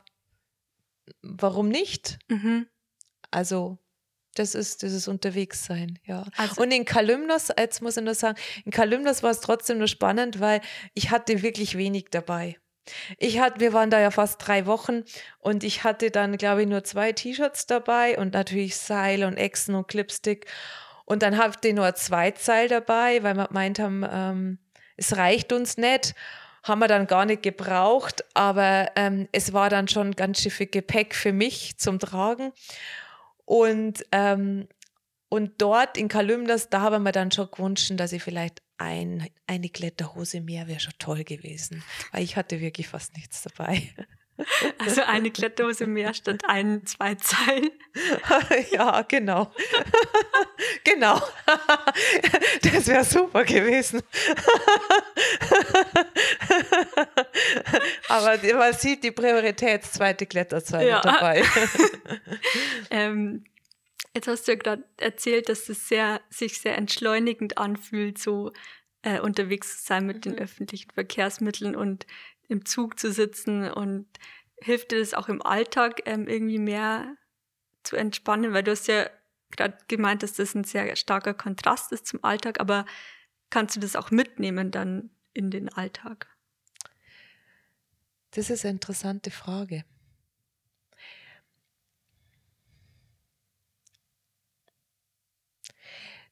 [1.23, 2.19] warum nicht?
[2.29, 2.67] Mhm.
[3.31, 3.79] Also
[4.39, 6.25] das ist dieses Unterwegssein, ja.
[6.37, 9.89] Also, und in Kalymnos, jetzt muss ich nur sagen, in Kalymnos war es trotzdem nur
[9.89, 10.61] spannend, weil
[10.95, 12.57] ich hatte wirklich wenig dabei.
[13.19, 15.03] Ich hatte, wir waren da ja fast drei Wochen
[15.39, 19.75] und ich hatte dann, glaube ich, nur zwei T-Shirts dabei und natürlich Seil und Echsen
[19.75, 20.47] und Clipstick.
[21.05, 24.59] Und dann hatte ich nur ein Zweitseil dabei, weil wir meint haben, ähm,
[24.97, 26.15] es reicht uns nicht.
[26.63, 30.67] Haben wir dann gar nicht gebraucht, aber ähm, es war dann schon ganz schön viel
[30.67, 32.53] Gepäck für mich zum Tragen.
[33.47, 34.69] Und, ähm,
[35.31, 39.71] und dort in Kalymnos, da haben wir dann schon gewünscht, dass ich vielleicht ein, eine
[39.71, 41.83] Kletterhose mehr wäre schon toll gewesen.
[42.13, 43.83] Weil ich hatte wirklich fast nichts dabei.
[44.79, 47.71] Also eine Kletterhose mehr statt ein, zwei Zeilen.
[48.71, 49.51] ja, genau.
[50.85, 51.21] genau.
[52.63, 54.03] das wäre super gewesen.
[58.09, 61.01] Aber man sieht die Priorität, zweite Kletterzeile ja.
[61.01, 61.43] dabei.
[62.91, 63.45] ähm,
[64.15, 68.53] jetzt hast du ja gerade erzählt, dass es sehr, sich sehr entschleunigend anfühlt, so
[69.03, 70.21] äh, unterwegs zu sein mit mhm.
[70.21, 72.07] den öffentlichen Verkehrsmitteln und
[72.49, 74.07] im Zug zu sitzen und
[74.59, 77.17] hilft dir das auch im Alltag ähm, irgendwie mehr
[77.83, 79.09] zu entspannen, weil du hast ja
[79.51, 82.85] gerade gemeint, dass das ein sehr starker Kontrast ist zum Alltag, aber
[83.51, 86.29] kannst du das auch mitnehmen dann in den Alltag?
[88.33, 89.85] Das ist eine interessante Frage.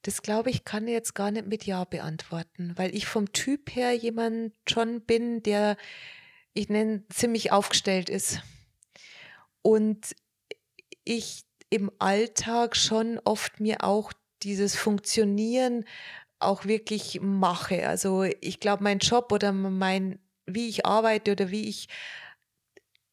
[0.05, 3.95] Das glaube ich, kann jetzt gar nicht mit Ja beantworten, weil ich vom Typ her
[3.95, 5.79] jemand schon bin, der,
[6.53, 8.41] ich nenne, ziemlich aufgestellt ist.
[9.63, 10.15] Und
[11.05, 14.13] ich im Alltag schon oft mir auch
[14.43, 15.87] dieses Funktionieren
[16.39, 17.89] auch wirklich mache.
[17.89, 21.89] Also ich glaube, mein Job oder mein wie ich arbeite oder wie ich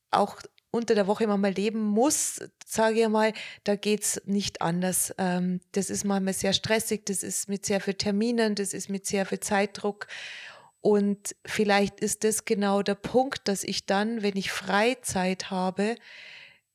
[0.10, 0.42] auch
[0.72, 3.34] unter der Woche immer mal leben muss, sage ich mal,
[3.66, 5.14] da geht es nicht anders.
[5.18, 9.06] Ähm, das ist manchmal sehr stressig, das ist mit sehr viel Terminen, das ist mit
[9.06, 10.08] sehr viel Zeitdruck.
[10.80, 15.96] Und vielleicht ist das genau der Punkt, dass ich dann, wenn ich Freizeit habe,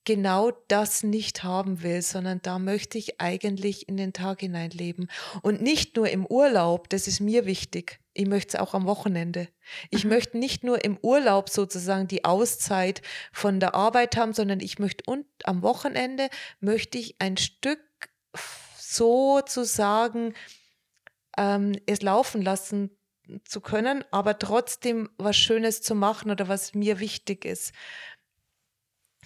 [0.04, 5.10] genau das nicht haben will, sondern da möchte ich eigentlich in den Tag hineinleben.
[5.42, 7.98] Und nicht nur im Urlaub, das ist mir wichtig.
[8.16, 9.48] Ich möchte es auch am Wochenende.
[9.90, 10.10] Ich mhm.
[10.10, 13.02] möchte nicht nur im Urlaub sozusagen die Auszeit
[13.32, 16.28] von der Arbeit haben, sondern ich möchte und am Wochenende
[16.60, 17.80] möchte ich ein Stück
[18.78, 20.32] sozusagen
[21.36, 22.90] ähm, es laufen lassen
[23.44, 27.74] zu können, aber trotzdem was Schönes zu machen oder was mir wichtig ist.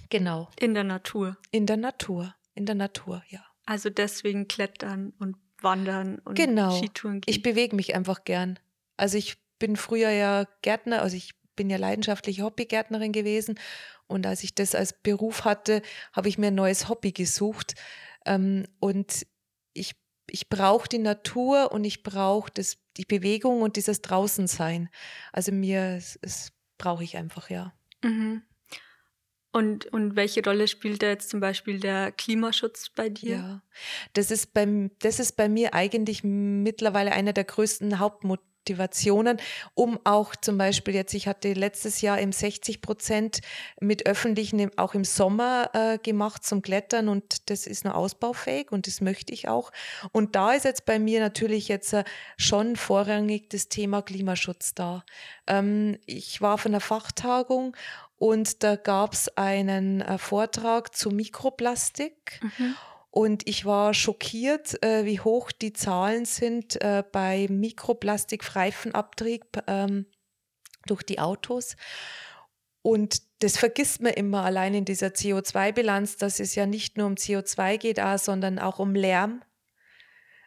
[0.09, 0.48] Genau.
[0.59, 1.37] In der Natur.
[1.53, 2.35] In der Natur.
[2.55, 3.44] In der Natur, ja.
[3.66, 6.76] Also deswegen klettern und wandern und genau.
[6.76, 7.33] Skitouren gehen.
[7.33, 8.59] Ich bewege mich einfach gern.
[9.01, 13.59] Also ich bin früher ja Gärtner, also ich bin ja leidenschaftliche Hobbygärtnerin gewesen.
[14.07, 15.83] Und als ich das als Beruf hatte,
[16.13, 17.75] habe ich mir ein neues Hobby gesucht.
[18.27, 19.27] Ähm, und
[19.73, 19.95] ich,
[20.29, 22.51] ich brauche die Natur und ich brauche
[22.97, 24.91] die Bewegung und dieses Draußensein.
[25.33, 27.73] Also mir, es brauche ich einfach, ja.
[28.03, 28.43] Mhm.
[29.53, 33.37] Und, und welche Rolle spielt da jetzt zum Beispiel der Klimaschutz bei dir?
[33.37, 33.63] Ja,
[34.13, 39.38] das ist, beim, das ist bei mir eigentlich mittlerweile einer der größten Hauptmotive Motivationen,
[39.75, 43.40] um auch zum Beispiel jetzt, ich hatte letztes Jahr im 60 Prozent
[43.81, 48.87] mit öffentlichen auch im Sommer äh, gemacht zum Klettern und das ist noch ausbaufähig und
[48.87, 49.70] das möchte ich auch.
[50.12, 52.05] Und da ist jetzt bei mir natürlich jetzt äh,
[52.37, 55.05] schon vorrangig das Thema Klimaschutz da.
[55.46, 57.77] Ähm, ich war von einer Fachtagung
[58.18, 62.40] und da gab es einen äh, Vortrag zu Mikroplastik.
[62.42, 62.77] Mhm.
[63.11, 70.07] Und ich war schockiert, äh, wie hoch die Zahlen sind äh, bei Mikroplastikreifenabtrieb ähm,
[70.87, 71.75] durch die Autos.
[72.82, 77.14] Und das vergisst man immer allein in dieser CO2-Bilanz, dass es ja nicht nur um
[77.14, 79.43] CO2 geht, sondern auch um Lärm.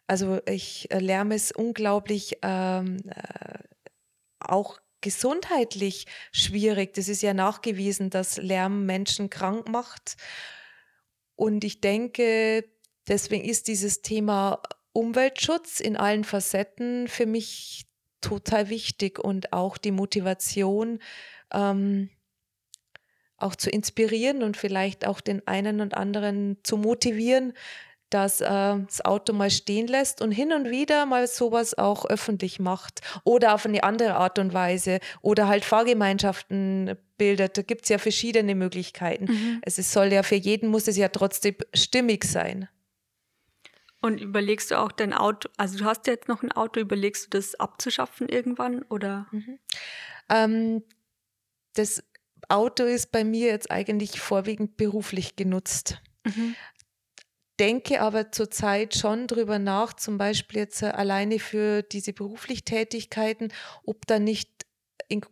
[0.07, 3.59] Also ich, äh, Lärm ist unglaublich ähm, äh,
[4.39, 6.93] auch gesundheitlich schwierig.
[6.93, 10.15] Das ist ja nachgewiesen, dass Lärm Menschen krank macht.
[11.35, 12.65] Und ich denke,
[13.07, 14.61] deswegen ist dieses Thema
[14.93, 17.87] Umweltschutz in allen Facetten für mich
[18.21, 20.99] total wichtig und auch die Motivation,
[21.51, 22.09] ähm,
[23.37, 27.53] auch zu inspirieren und vielleicht auch den einen und anderen zu motivieren,
[28.13, 32.59] dass äh, das Auto mal stehen lässt und hin und wieder mal sowas auch öffentlich
[32.59, 37.57] macht oder auf eine andere Art und Weise oder halt Fahrgemeinschaften bildet.
[37.57, 39.25] Da gibt es ja verschiedene Möglichkeiten.
[39.25, 39.61] Mhm.
[39.63, 42.69] Es ist, soll ja für jeden, muss es ja trotzdem stimmig sein.
[43.99, 47.25] Und überlegst du auch dein Auto, also du hast ja jetzt noch ein Auto, überlegst
[47.25, 49.27] du das abzuschaffen irgendwann oder?
[49.31, 49.59] Mhm.
[50.29, 50.83] Ähm,
[51.73, 52.03] das
[52.47, 55.99] Auto ist bei mir jetzt eigentlich vorwiegend beruflich genutzt.
[56.25, 56.55] Mhm
[57.59, 63.49] denke aber zurzeit schon drüber nach, zum Beispiel jetzt äh, alleine für diese beruflich Tätigkeiten,
[63.85, 64.49] ob da nicht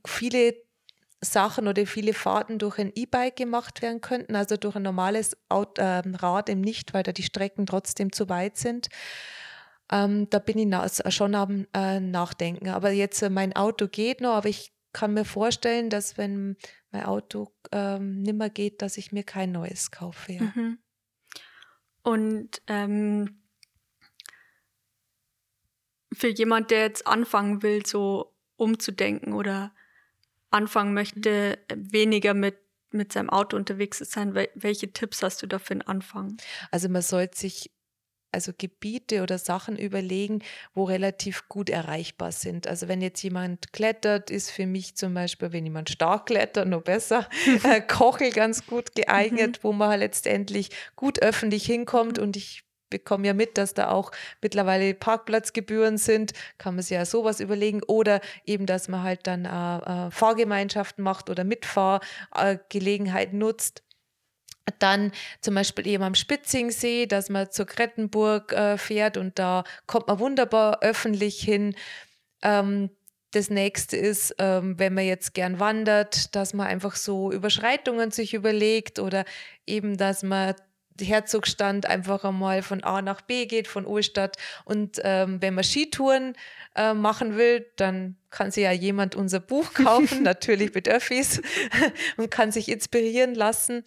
[0.06, 0.56] viele
[1.24, 5.82] Sachen oder viele Fahrten durch ein E-Bike gemacht werden könnten, also durch ein normales Auto,
[5.82, 8.90] äh, Rad eben nicht, weil da die Strecken trotzdem zu weit sind.
[9.92, 12.70] Ähm, da bin ich schon am äh, Nachdenken.
[12.70, 16.58] Aber jetzt äh, mein Auto geht noch, aber ich kann mir vorstellen, dass wenn
[16.92, 20.34] mein Auto ähm, nimmer geht, dass ich mir kein neues kaufe.
[20.34, 20.42] Ja.
[20.42, 20.80] Mhm.
[22.04, 23.42] Und ähm,
[26.14, 29.74] für jemand, der jetzt anfangen will, so umzudenken oder
[30.50, 32.58] anfangen möchte, weniger mit,
[32.92, 36.38] mit seinem Auto unterwegs zu sein, welche Tipps hast du da für den Anfang?
[36.70, 37.72] Also man sollte sich
[38.32, 40.40] also Gebiete oder Sachen überlegen,
[40.74, 42.68] wo relativ gut erreichbar sind.
[42.68, 46.82] Also wenn jetzt jemand klettert, ist für mich zum Beispiel, wenn jemand stark klettert, noch
[46.82, 47.28] besser,
[47.64, 49.64] äh, Kochel ganz gut geeignet, mhm.
[49.64, 54.12] wo man halt letztendlich gut öffentlich hinkommt und ich bekomme ja mit, dass da auch
[54.42, 59.46] mittlerweile Parkplatzgebühren sind, kann man sich ja sowas überlegen oder eben, dass man halt dann
[59.46, 63.82] äh, äh, Fahrgemeinschaften macht oder Mitfahrgelegenheit nutzt.
[64.80, 70.08] Dann zum Beispiel eben am Spitzingsee, dass man zur Krettenburg äh, fährt und da kommt
[70.08, 71.76] man wunderbar öffentlich hin.
[72.42, 72.90] Ähm,
[73.32, 78.34] das nächste ist, ähm, wenn man jetzt gern wandert, dass man einfach so Überschreitungen sich
[78.34, 79.26] überlegt oder
[79.66, 80.54] eben, dass man
[81.00, 84.38] Herzogstand einfach einmal von A nach B geht, von Ohlstadt.
[84.66, 86.34] Und ähm, wenn man Skitouren
[86.76, 91.42] äh, machen will, dann kann sich ja jemand unser Buch kaufen, natürlich mit Öffis,
[92.18, 93.84] und kann sich inspirieren lassen.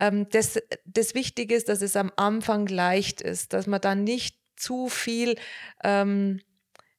[0.00, 4.36] Ähm, das, das Wichtige ist, dass es am Anfang leicht ist, dass man dann nicht
[4.56, 5.36] zu viel
[5.84, 6.40] ähm,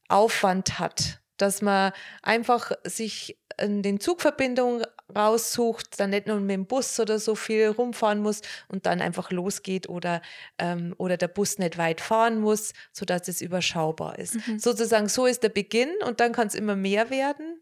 [0.07, 1.91] Aufwand hat, dass man
[2.21, 4.85] einfach sich in den Zugverbindungen
[5.15, 9.31] raussucht, dann nicht nur mit dem Bus oder so viel rumfahren muss und dann einfach
[9.31, 10.21] losgeht oder,
[10.57, 14.35] ähm, oder der Bus nicht weit fahren muss, sodass es überschaubar ist.
[14.47, 14.59] Mhm.
[14.59, 17.59] Sozusagen so ist der Beginn und dann kann es immer mehr werden.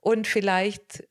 [0.00, 1.08] Und vielleicht,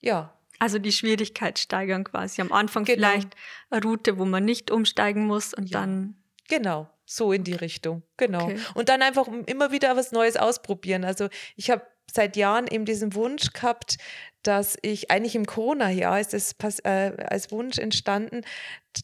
[0.00, 2.40] ja, also die Schwierigkeit steigern quasi.
[2.40, 3.08] Am Anfang genau.
[3.08, 3.34] vielleicht
[3.70, 5.80] eine Route, wo man nicht umsteigen muss und ja.
[5.80, 6.16] dann.
[6.48, 8.02] Genau, so in die Richtung.
[8.16, 8.44] Genau.
[8.44, 8.58] Okay.
[8.74, 11.04] Und dann einfach immer wieder was Neues ausprobieren.
[11.04, 13.98] Also ich habe seit Jahren eben diesen Wunsch gehabt,
[14.42, 18.42] dass ich eigentlich im Corona-Jahr ist es äh, als Wunsch entstanden,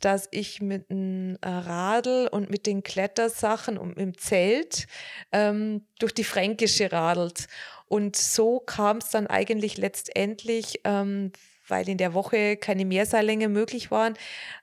[0.00, 4.86] dass ich mit einem Radl und mit den Klettersachen und im Zelt
[5.32, 7.46] ähm, durch die Fränkische radelt.
[7.86, 11.32] Und so kam es dann eigentlich letztendlich, ähm,
[11.68, 14.14] weil in der Woche keine Mehrseillänge möglich waren,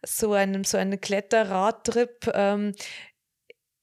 [0.06, 2.74] so einem so einen Kletterradtrip ähm,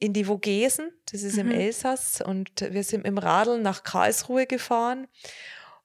[0.00, 1.50] in die Vogesen, das ist mhm.
[1.50, 5.08] im Elsass, und wir sind im Radl nach Karlsruhe gefahren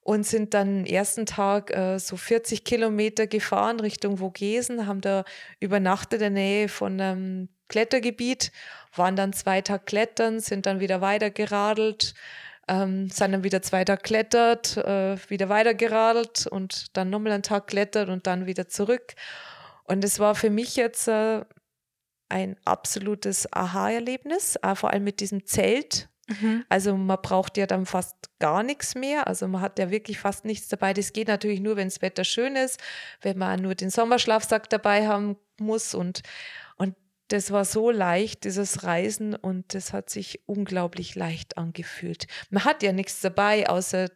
[0.04, 5.24] und sind dann am ersten Tag äh, so 40 Kilometer gefahren Richtung Vogesen, haben da
[5.60, 8.52] übernachtet in der Nähe von einem Klettergebiet,
[8.96, 12.14] waren dann zwei Tage klettern, sind dann wieder weiter geradelt,
[12.68, 17.44] ähm, sind dann wieder zwei Tage klettert, äh, wieder weiter geradelt und dann nochmal einen
[17.44, 19.16] Tag klettert und dann wieder zurück.
[19.86, 21.44] Und es war für mich jetzt äh,
[22.30, 26.10] ein absolutes Aha-Erlebnis, vor allem mit diesem Zelt.
[26.28, 26.66] Mhm.
[26.70, 29.28] Also man braucht ja dann fast gar nichts mehr.
[29.28, 30.94] Also man hat ja wirklich fast nichts dabei.
[30.94, 32.82] Das geht natürlich nur, wenn das Wetter schön ist,
[33.22, 36.22] wenn man nur den Sommerschlafsack dabei haben muss und
[37.34, 42.28] das war so leicht, dieses Reisen, und das hat sich unglaublich leicht angefühlt.
[42.52, 44.10] Man hat ja nichts dabei, außer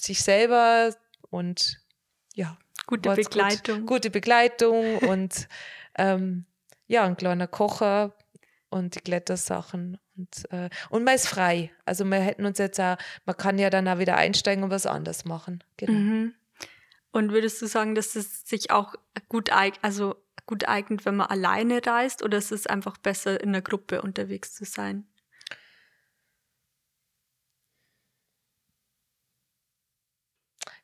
[0.00, 0.94] sich selber
[1.30, 1.80] und
[2.34, 2.58] ja.
[2.86, 3.80] Gute Begleitung.
[3.80, 5.48] Gut, gute Begleitung und
[5.96, 6.46] ähm,
[6.86, 8.14] ja, ein kleiner Kocher
[8.70, 9.98] und die Klettersachen.
[10.16, 11.70] Und, äh, und man ist frei.
[11.84, 12.96] Also wir hätten uns jetzt auch,
[13.26, 15.64] man kann ja dann auch wieder einsteigen und was anderes machen.
[15.76, 15.92] Genau.
[15.92, 16.34] Mhm.
[17.10, 18.94] Und würdest du sagen, dass es sich auch
[19.28, 23.50] gut eignet, also gut eignet, wenn man alleine reist oder ist es einfach besser, in
[23.50, 25.06] einer Gruppe unterwegs zu sein?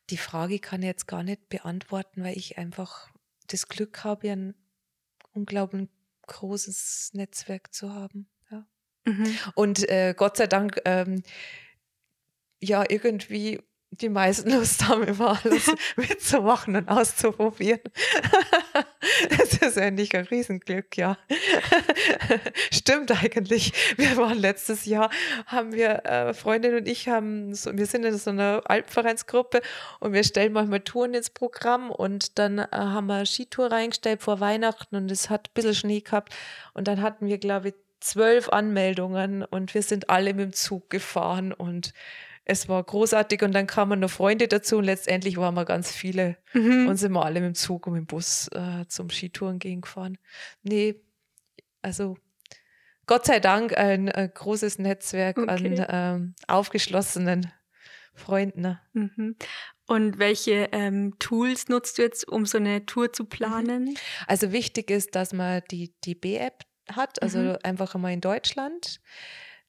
[0.09, 3.11] Die Frage kann ich jetzt gar nicht beantworten, weil ich einfach
[3.47, 4.55] das Glück habe, einen
[5.33, 5.89] unglaublichen
[6.26, 8.30] großes Netzwerk zu haben.
[9.11, 9.38] Mhm.
[9.54, 11.22] Und äh, Gott sei Dank, ähm,
[12.61, 17.80] ja, irgendwie die meisten Lust haben, immer alles mitzumachen und auszuprobieren.
[19.38, 21.18] das ist eigentlich ein Riesenglück, ja.
[22.72, 23.72] Stimmt eigentlich.
[23.96, 25.11] Wir waren letztes Jahr,
[25.46, 29.61] haben wir, äh, Freundin und ich haben, so, wir sind in so einer Alpvereinsgruppe
[29.98, 34.22] und wir stellen manchmal Touren ins Programm und dann äh, haben wir eine Skitour reingestellt
[34.22, 36.34] vor Weihnachten und es hat ein bisschen Schnee gehabt
[36.74, 40.90] und dann hatten wir, glaube ich, zwölf Anmeldungen und wir sind alle mit dem Zug
[40.90, 41.92] gefahren und
[42.44, 46.36] es war großartig und dann kamen noch Freunde dazu und letztendlich waren wir ganz viele
[46.53, 46.88] mhm.
[46.88, 49.82] und sind wir alle mit dem Zug und mit dem Bus äh, zum Skitouren gehen
[49.82, 50.18] gefahren.
[50.62, 50.96] Nee,
[51.82, 52.16] also
[53.07, 55.51] Gott sei Dank ein, äh, großes Netzwerk okay.
[55.51, 57.53] an ähm, aufgeschlossenen
[58.14, 58.61] Freunden.
[58.61, 58.80] Ne?
[58.92, 59.36] Mhm.
[59.86, 63.96] Und welche ähm, Tools nutzt du jetzt, um so eine Tour zu planen?
[64.28, 67.59] Also wichtig ist, dass man die, die B-App hat, also mhm.
[67.62, 69.01] einfach einmal in Deutschland.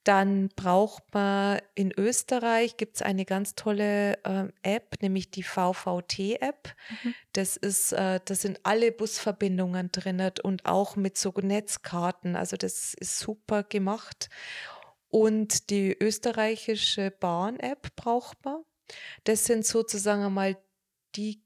[0.04, 6.74] Dann braucht man in Österreich gibt es eine ganz tolle äh, App, nämlich die VVT-App.
[7.04, 7.14] Mhm.
[7.34, 12.36] Das ist, äh, das sind alle Busverbindungen drin und auch mit so Netzkarten.
[12.36, 14.30] Also das ist super gemacht.
[15.10, 18.64] Und die österreichische Bahn-App braucht man.
[19.26, 20.58] Das sind sozusagen einmal
[21.16, 21.44] die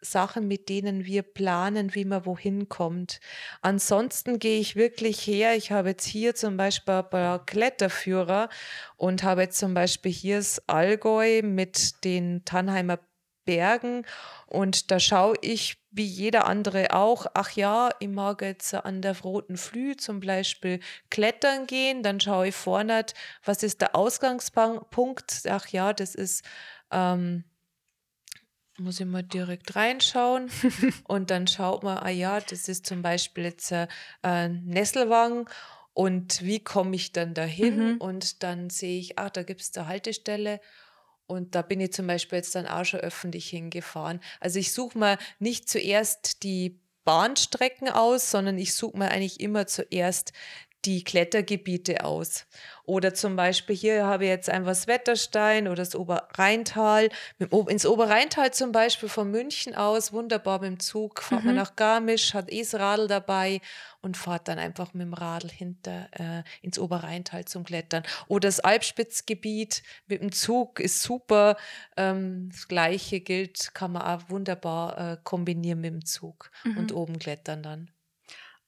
[0.00, 3.20] Sachen, mit denen wir planen, wie man wohin kommt.
[3.62, 5.56] Ansonsten gehe ich wirklich her.
[5.56, 8.48] Ich habe jetzt hier zum Beispiel ein paar Kletterführer
[8.96, 12.98] und habe jetzt zum Beispiel hier das Allgäu mit den Tannheimer
[13.46, 14.04] Bergen
[14.46, 19.18] und da schaue ich wie jeder andere auch, ach ja, ich mag jetzt an der
[19.20, 23.06] Roten Flü zum Beispiel klettern gehen, dann schaue ich vorne,
[23.42, 26.44] was ist der Ausgangspunkt, ach ja, das ist
[26.90, 27.44] ähm,
[28.78, 30.50] muss ich mal direkt reinschauen
[31.08, 33.86] und dann schaut man, ah ja, das ist zum Beispiel jetzt äh,
[34.22, 35.48] ein Nesselwang
[35.94, 37.94] und wie komme ich dann dahin?
[37.94, 37.96] Mhm.
[37.98, 40.60] Und dann sehe ich, ach, da gibt es eine Haltestelle
[41.26, 44.20] und da bin ich zum Beispiel jetzt dann auch schon öffentlich hingefahren.
[44.40, 49.66] Also ich suche mir nicht zuerst die Bahnstrecken aus, sondern ich suche mir eigentlich immer
[49.66, 50.32] zuerst
[50.86, 52.46] die Klettergebiete aus.
[52.84, 57.08] Oder zum Beispiel hier habe ich jetzt einfach das Wetterstein oder das Oberrheintal.
[57.68, 61.48] Ins Oberrheintal zum Beispiel von München aus, wunderbar mit dem Zug, fahrt mhm.
[61.48, 63.60] man nach Garmisch, hat eh das Radl dabei
[64.02, 68.04] und fahrt dann einfach mit dem Radl hinter äh, ins Oberrheintal zum Klettern.
[68.28, 71.56] Oder das Alpspitzgebiet mit dem Zug ist super.
[71.96, 76.78] Ähm, das gleiche gilt, kann man auch wunderbar äh, kombinieren mit dem Zug mhm.
[76.78, 77.90] und oben klettern dann.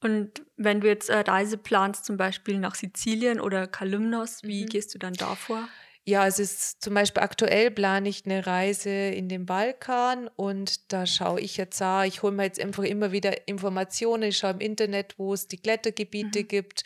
[0.01, 4.69] Und wenn du jetzt äh, Reise planst, zum Beispiel nach Sizilien oder Kalymnos, wie mhm.
[4.69, 5.69] gehst du dann da vor?
[6.05, 11.05] Ja, es ist zum Beispiel aktuell plane ich eine Reise in den Balkan und da
[11.05, 14.61] schaue ich jetzt auch, ich hole mir jetzt einfach immer wieder Informationen, ich schaue im
[14.61, 16.49] Internet, wo es die Klettergebiete mhm.
[16.49, 16.85] gibt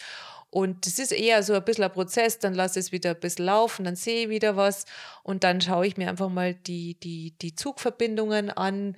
[0.50, 3.20] und das ist eher so ein bisschen ein Prozess, dann lasse ich es wieder ein
[3.20, 4.86] bisschen laufen, dann sehe ich wieder was
[5.22, 8.96] und dann schaue ich mir einfach mal die, die, die Zugverbindungen an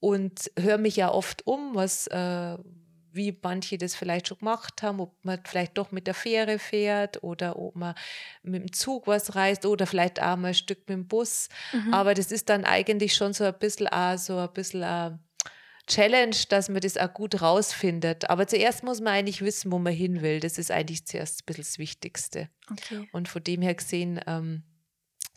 [0.00, 2.56] und höre mich ja oft um, was, äh,
[3.16, 7.22] wie manche das vielleicht schon gemacht haben, ob man vielleicht doch mit der Fähre fährt
[7.22, 7.94] oder ob man
[8.42, 11.48] mit dem Zug was reist oder vielleicht auch mal ein Stück mit dem Bus.
[11.72, 11.92] Mhm.
[11.92, 15.18] Aber das ist dann eigentlich schon so ein bisschen auch so ein bisschen eine
[15.86, 18.28] Challenge, dass man das auch gut rausfindet.
[18.28, 20.40] Aber zuerst muss man eigentlich wissen, wo man hin will.
[20.40, 22.48] Das ist eigentlich zuerst ein bisschen das Wichtigste.
[22.70, 23.08] Okay.
[23.12, 24.64] Und von dem her gesehen, ähm,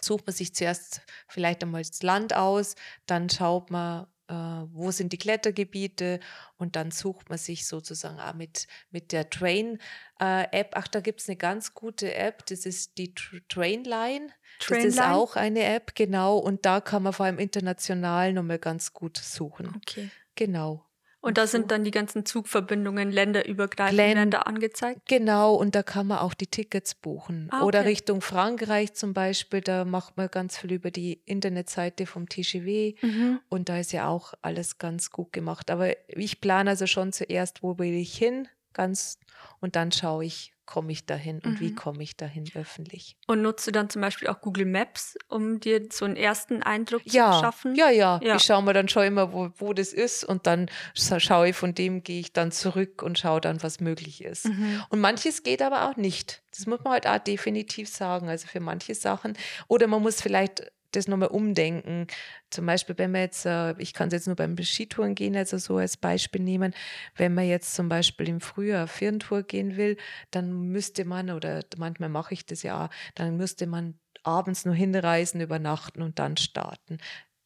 [0.01, 2.75] sucht man sich zuerst vielleicht einmal das Land aus,
[3.05, 6.19] dann schaut man, wo sind die Klettergebiete
[6.57, 10.53] und dann sucht man sich sozusagen auch mit, mit der Train-App.
[10.53, 14.29] Äh, Ach, da gibt es eine ganz gute App, das ist die Trainline.
[14.59, 14.87] Trainline.
[14.87, 16.37] Das ist auch eine App, genau.
[16.37, 19.73] Und da kann man vor allem international nochmal ganz gut suchen.
[19.75, 20.09] Okay.
[20.35, 20.85] Genau.
[21.21, 25.01] Und da sind dann die ganzen Zugverbindungen länderübergreifend Länder angezeigt?
[25.07, 27.49] Genau, und da kann man auch die Tickets buchen.
[27.51, 27.65] Ah, okay.
[27.65, 32.95] Oder Richtung Frankreich zum Beispiel, da macht man ganz viel über die Internetseite vom TGW
[33.01, 33.39] mhm.
[33.49, 35.69] und da ist ja auch alles ganz gut gemacht.
[35.71, 39.19] Aber ich plane also schon zuerst, wo will ich hin, ganz,
[39.59, 41.59] und dann schaue ich, komme ich dahin und mhm.
[41.61, 43.17] wie komme ich dahin öffentlich.
[43.25, 47.01] Und nutzt du dann zum Beispiel auch Google Maps, um dir so einen ersten Eindruck
[47.05, 47.75] ja, zu schaffen?
[47.75, 48.35] Ja, ja, ja.
[48.35, 51.73] Ich schaue mir dann schon immer, wo, wo das ist und dann schaue ich von
[51.73, 54.45] dem, gehe ich dann zurück und schaue dann, was möglich ist.
[54.45, 54.83] Mhm.
[54.89, 56.43] Und manches geht aber auch nicht.
[56.55, 58.29] Das muss man halt auch definitiv sagen.
[58.29, 59.35] Also für manche Sachen.
[59.67, 62.07] Oder man muss vielleicht das nochmal umdenken.
[62.49, 65.57] Zum Beispiel, wenn man jetzt, äh, ich kann es jetzt nur beim Skitouren gehen, also
[65.57, 66.73] so als Beispiel nehmen,
[67.15, 69.97] wenn man jetzt zum Beispiel im Frühjahr Firntour gehen will,
[70.31, 75.41] dann müsste man, oder manchmal mache ich das ja, dann müsste man abends nur hinreisen,
[75.41, 76.97] übernachten und dann starten.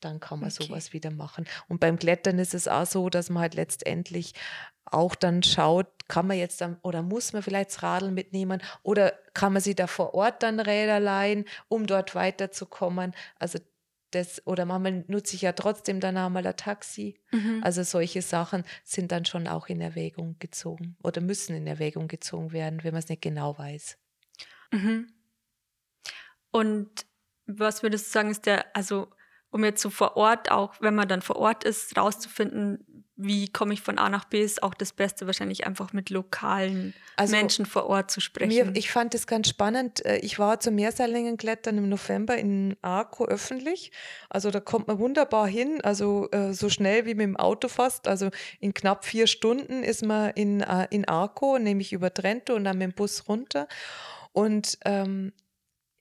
[0.03, 0.63] Dann kann man Okay.
[0.63, 1.45] sowas wieder machen.
[1.67, 4.33] Und beim Klettern ist es auch so, dass man halt letztendlich
[4.85, 9.13] auch dann schaut, kann man jetzt dann oder muss man vielleicht das Radl mitnehmen oder
[9.33, 13.13] kann man sich da vor Ort dann Räder leihen, um dort weiterzukommen.
[13.39, 13.59] Also
[14.11, 17.19] das, oder manchmal nutze ich ja trotzdem dann einmal ein Taxi.
[17.31, 17.61] Mhm.
[17.63, 22.51] Also solche Sachen sind dann schon auch in Erwägung gezogen oder müssen in Erwägung gezogen
[22.51, 23.97] werden, wenn man es nicht genau weiß.
[24.71, 25.07] Mhm.
[26.51, 27.05] Und
[27.45, 29.07] was würdest du sagen, ist der, also
[29.53, 32.85] um jetzt so vor Ort auch, wenn man dann vor Ort ist, rauszufinden,
[33.15, 36.95] wie komme ich von A nach B, ist auch das Beste wahrscheinlich einfach mit lokalen
[37.15, 38.49] Also Menschen vor Ort zu sprechen.
[38.49, 40.03] Mir, ich fand es ganz spannend.
[40.03, 43.91] Äh, Ich war zum Meersallingenklettern im November in Arco öffentlich.
[44.29, 48.07] Also da kommt man wunderbar hin, also äh, so schnell wie mit dem Auto fast.
[48.07, 52.63] Also in knapp vier Stunden ist man in, äh, in Arco, nämlich über Trento und
[52.63, 53.67] dann mit dem Bus runter.
[54.31, 55.33] Und ähm,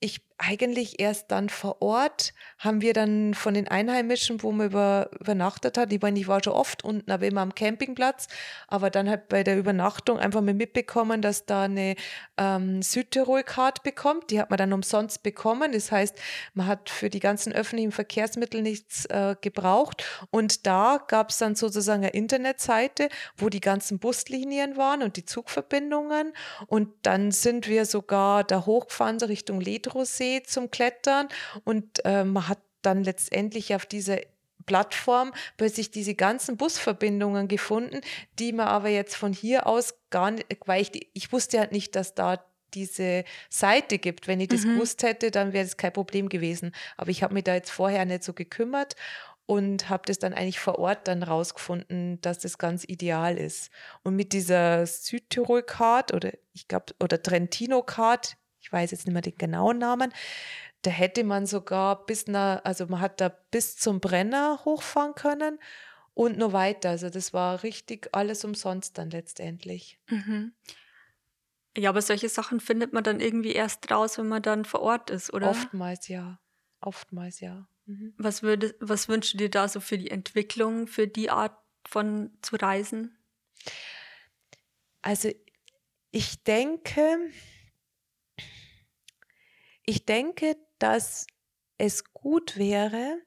[0.00, 5.08] ich eigentlich erst dann vor Ort haben wir dann von den Einheimischen, wo man über,
[5.20, 8.26] übernachtet hat, ich meine, ich war schon oft unten, aber immer am Campingplatz,
[8.66, 11.94] aber dann halt bei der Übernachtung einfach mal mitbekommen, dass da eine
[12.38, 14.30] ähm, Südtirol-Card bekommt.
[14.30, 15.72] Die hat man dann umsonst bekommen.
[15.72, 16.18] Das heißt,
[16.54, 20.04] man hat für die ganzen öffentlichen Verkehrsmittel nichts äh, gebraucht.
[20.30, 25.24] Und da gab es dann sozusagen eine Internetseite, wo die ganzen Buslinien waren und die
[25.24, 26.32] Zugverbindungen.
[26.66, 31.28] Und dann sind wir sogar da hochgefahren so Richtung Ledrosee zum Klettern.
[31.64, 34.18] Und äh, man hat dann letztendlich auf dieser
[34.66, 38.00] Plattform plötzlich diese ganzen Busverbindungen gefunden,
[38.38, 41.96] die man aber jetzt von hier aus gar nicht, weil ich, ich wusste halt nicht,
[41.96, 44.28] dass da diese Seite gibt.
[44.28, 44.74] Wenn ich das Mhm.
[44.74, 46.72] gewusst hätte, dann wäre das kein Problem gewesen.
[46.96, 48.96] Aber ich habe mich da jetzt vorher nicht so gekümmert
[49.44, 53.70] und habe das dann eigentlich vor Ort dann rausgefunden, dass das ganz ideal ist.
[54.04, 59.36] Und mit dieser Südtirol-Card oder ich glaube, oder Trentino-Card, ich weiß jetzt nicht mehr den
[59.36, 60.12] genauen Namen,
[60.82, 65.58] da hätte man sogar bis nach, also man hat da bis zum Brenner hochfahren können
[66.14, 66.90] und noch weiter.
[66.90, 69.98] Also das war richtig alles umsonst dann letztendlich.
[70.08, 70.52] Mhm.
[71.76, 75.10] Ja, aber solche Sachen findet man dann irgendwie erst raus, wenn man dann vor Ort
[75.10, 75.50] ist, oder?
[75.50, 76.38] Oftmals ja.
[76.80, 77.66] Oftmals ja.
[77.86, 78.14] Mhm.
[78.18, 81.56] Was, würde, was wünschst du dir da so für die Entwicklung, für die Art
[81.86, 83.16] von zu reisen?
[85.00, 85.30] Also
[86.10, 87.30] ich denke,
[89.86, 91.26] ich denke, dass
[91.78, 93.18] es gut wäre,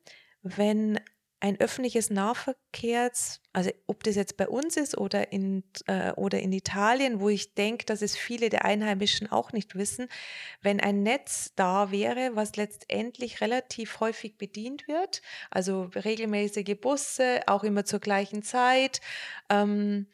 [0.41, 0.99] wenn
[1.41, 6.51] ein öffentliches Nahverkehrs, also ob das jetzt bei uns ist oder in, äh, oder in
[6.51, 10.08] Italien, wo ich denke, dass es viele der Einheimischen auch nicht wissen,
[10.62, 17.64] wenn ein Netz da wäre, was letztendlich relativ häufig bedient wird, also regelmäßige Busse, auch
[17.64, 19.01] immer zur gleichen Zeit
[19.49, 20.08] ähm,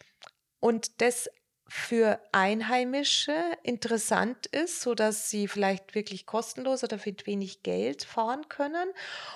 [0.60, 1.30] und das
[1.74, 8.50] für Einheimische interessant ist, so dass sie vielleicht wirklich kostenlos oder für wenig Geld fahren
[8.50, 8.90] können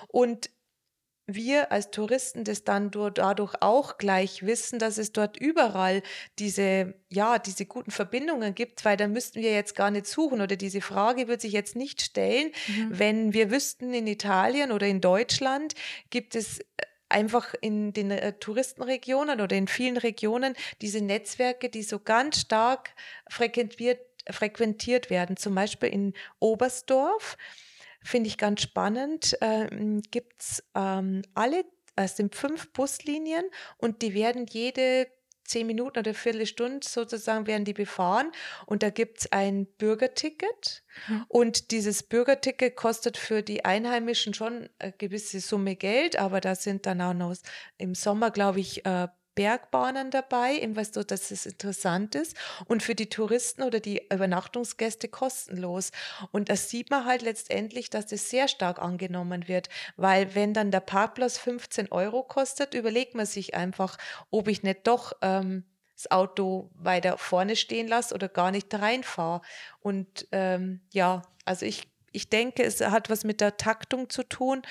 [0.10, 0.50] und
[1.28, 6.04] wir als Touristen das dann dur- dadurch auch gleich wissen, dass es dort überall
[6.38, 10.58] diese, ja, diese guten Verbindungen gibt, weil dann müssten wir jetzt gar nicht suchen oder
[10.58, 12.90] diese Frage wird sich jetzt nicht stellen, Mhm.
[13.00, 15.74] wenn wir wüssten, in Italien oder in Deutschland
[16.10, 16.64] gibt es äh,
[17.16, 22.94] einfach in den äh, Touristenregionen oder in vielen Regionen diese Netzwerke, die so ganz stark
[23.30, 25.38] frequentiert, frequentiert werden.
[25.38, 27.38] Zum Beispiel in Oberstdorf,
[28.04, 31.64] finde ich ganz spannend, ähm, gibt es ähm, alle,
[31.96, 33.46] es sind fünf Buslinien
[33.78, 35.08] und die werden jede
[35.46, 38.32] zehn Minuten oder Viertelstunde sozusagen werden die befahren.
[38.66, 40.84] Und da gibt es ein Bürgerticket.
[41.08, 41.26] Mhm.
[41.28, 46.86] und dieses Bürgerticket kostet für die Einheimischen schon eine gewisse Summe Geld, aber da sind
[46.86, 47.36] dann auch noch
[47.78, 52.96] im Sommer, glaube ich, äh, Bergbahnen dabei, irgendwas so, dass es interessant ist und für
[52.96, 55.92] die Touristen oder die Übernachtungsgäste kostenlos.
[56.32, 60.72] Und das sieht man halt letztendlich, dass das sehr stark angenommen wird, weil wenn dann
[60.72, 63.98] der Parkplatz 15 Euro kostet, überlegt man sich einfach,
[64.32, 65.66] ob ich nicht doch ähm,
[65.96, 69.42] das Auto weiter vorne stehen lasse oder gar nicht reinfahre.
[69.80, 74.62] Und ähm, ja, also ich, ich denke, es hat was mit der Taktung zu tun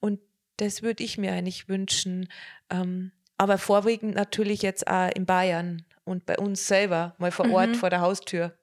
[0.00, 0.20] und
[0.56, 2.28] das würde ich mir eigentlich wünschen.
[2.70, 7.70] Ähm, aber vorwiegend natürlich jetzt auch in Bayern und bei uns selber, mal vor Ort,
[7.70, 7.74] Mhm.
[7.74, 8.56] vor der Haustür.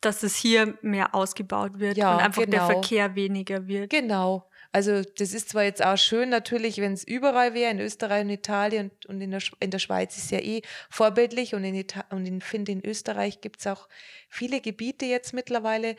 [0.00, 2.66] Dass es hier mehr ausgebaut wird Ja, und einfach der genau.
[2.66, 3.90] Verkehr weniger wird.
[3.90, 4.48] Genau.
[4.70, 8.30] Also das ist zwar jetzt auch schön natürlich, wenn es überall wäre, in Österreich und
[8.30, 12.04] Italien und, und in, der, in der Schweiz ist ja eh vorbildlich und in, Ita
[12.10, 13.88] und in, finde in Österreich gibt es auch
[14.28, 15.96] viele Gebiete jetzt mittlerweile,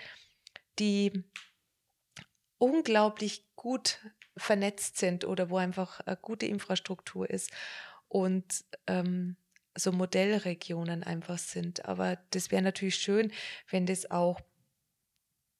[0.77, 1.23] die
[2.57, 3.99] unglaublich gut
[4.39, 7.51] vernetzt sind oder wo einfach eine gute Infrastruktur ist
[8.07, 9.35] und ähm,
[9.75, 11.85] so Modellregionen einfach sind.
[11.85, 13.31] Aber das wäre natürlich schön,
[13.69, 14.41] wenn das auch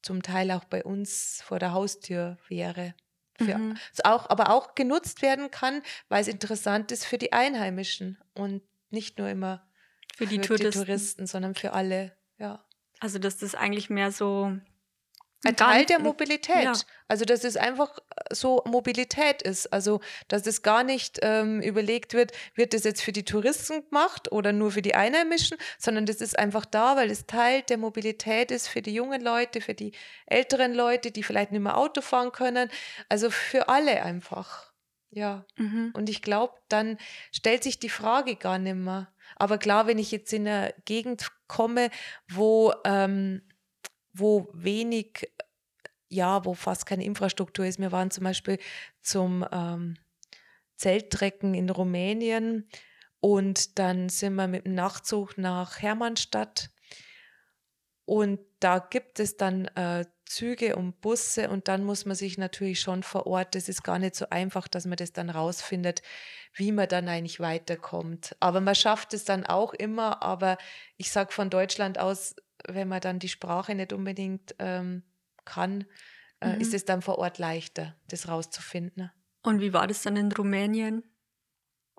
[0.01, 2.95] zum Teil auch bei uns vor der Haustür wäre.
[3.37, 3.77] Für, mhm.
[4.03, 9.17] auch, aber auch genutzt werden kann, weil es interessant ist für die Einheimischen und nicht
[9.17, 9.65] nur immer
[10.13, 10.71] für, die, für Touristen.
[10.71, 12.11] die Touristen, sondern für alle.
[12.37, 12.65] Ja.
[12.99, 14.57] Also dass das eigentlich mehr so
[15.45, 16.63] ein Teil der Mobilität.
[16.63, 16.73] Ja.
[17.07, 19.71] Also, dass es einfach äh, so Mobilität ist.
[19.71, 24.31] Also, dass es gar nicht ähm, überlegt wird, wird das jetzt für die Touristen gemacht
[24.31, 28.51] oder nur für die Einheimischen, sondern das ist einfach da, weil es Teil der Mobilität
[28.51, 29.93] ist für die jungen Leute, für die
[30.25, 32.69] älteren Leute, die vielleicht nicht mehr Auto fahren können.
[33.07, 34.73] Also für alle einfach.
[35.11, 35.45] Ja.
[35.55, 35.91] Mhm.
[35.95, 36.97] Und ich glaube, dann
[37.31, 39.11] stellt sich die Frage gar nicht mehr.
[39.37, 41.89] Aber klar, wenn ich jetzt in eine Gegend komme,
[42.27, 43.41] wo ähm,
[44.13, 45.31] wo wenig,
[46.09, 47.79] ja, wo fast keine Infrastruktur ist.
[47.79, 48.59] Wir waren zum Beispiel
[49.01, 49.97] zum ähm,
[50.75, 52.69] Zelttrecken in Rumänien
[53.19, 56.69] und dann sind wir mit dem Nachtzug nach Hermannstadt
[58.09, 62.79] und da gibt es dann äh, Züge und Busse und dann muss man sich natürlich
[62.81, 66.01] schon vor Ort, das ist gar nicht so einfach, dass man das dann rausfindet,
[66.53, 68.35] wie man dann eigentlich weiterkommt.
[68.39, 70.57] Aber man schafft es dann auch immer, aber
[70.97, 72.35] ich sage von Deutschland aus
[72.67, 75.03] wenn man dann die Sprache nicht unbedingt ähm,
[75.45, 75.85] kann,
[76.41, 76.61] äh, mhm.
[76.61, 79.11] ist es dann vor Ort leichter, das rauszufinden.
[79.43, 81.03] Und wie war das dann in Rumänien?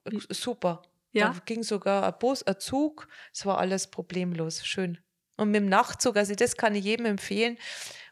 [0.04, 0.20] Wie?
[0.28, 0.82] Super.
[1.12, 1.32] Ja.
[1.32, 4.98] Da ging sogar ein Bus, ein Zug, es war alles problemlos, schön.
[5.36, 7.58] Und mit dem Nachtzug, also das kann ich jedem empfehlen,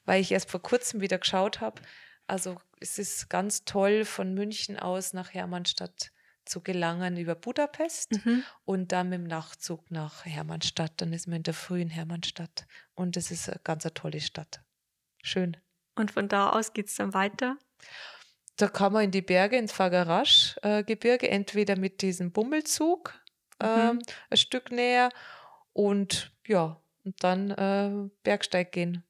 [0.05, 1.81] weil ich erst vor kurzem wieder geschaut habe.
[2.27, 6.11] Also es ist ganz toll von München aus nach Hermannstadt
[6.49, 8.43] zu gelangen über Budapest mhm.
[8.65, 10.93] und dann mit dem Nachtzug nach Hermannstadt.
[10.97, 14.61] Dann ist man in der frühen Hermannstadt und es ist eine ganz eine tolle Stadt.
[15.23, 15.57] Schön.
[15.95, 17.57] Und von da aus geht es dann weiter?
[18.57, 23.15] Da kann man in die Berge, ins Fagarasch-Gebirge, entweder mit diesem Bummelzug
[23.63, 24.01] mhm.
[24.31, 25.11] ein Stück näher
[25.73, 29.05] und ja, und dann äh, Bergsteig gehen.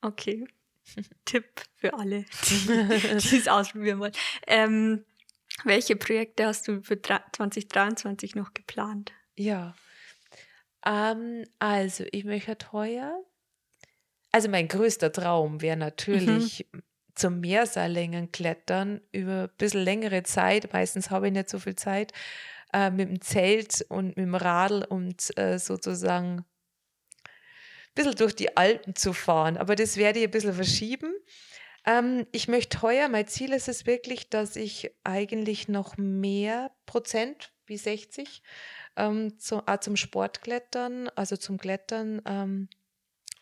[0.00, 0.46] Okay.
[1.24, 1.44] Tipp
[1.76, 4.12] für alle, die es ausprobieren wollen.
[4.46, 5.04] Ähm,
[5.64, 9.12] welche Projekte hast du für 2023 noch geplant?
[9.36, 9.74] Ja,
[10.84, 13.22] ähm, also ich möchte heuer,
[14.32, 16.82] also mein größter Traum wäre natürlich mhm.
[17.14, 20.72] zum Meerseillängen klettern über ein bisschen längere Zeit.
[20.72, 22.12] Meistens habe ich nicht so viel Zeit.
[22.72, 26.44] Äh, mit dem Zelt und mit dem Radl und äh, sozusagen ein
[27.94, 29.58] bisschen durch die Alpen zu fahren.
[29.58, 31.12] Aber das werde ich ein bisschen verschieben.
[31.84, 37.52] Ähm, ich möchte heuer, mein Ziel ist es wirklich, dass ich eigentlich noch mehr Prozent,
[37.66, 38.42] wie 60,
[38.96, 42.68] ähm, zu, äh, zum Sportklettern, also zum Klettern ähm,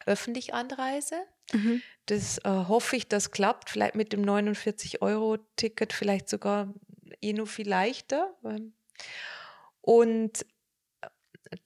[0.07, 1.17] öffentlich anreise.
[1.53, 1.83] Mhm.
[2.07, 3.71] Das äh, hoffe ich, das klappt.
[3.71, 6.73] Vielleicht mit dem 49-Euro-Ticket vielleicht sogar
[7.21, 8.35] eh nur viel leichter.
[9.83, 10.47] Und
[11.03, 11.09] äh,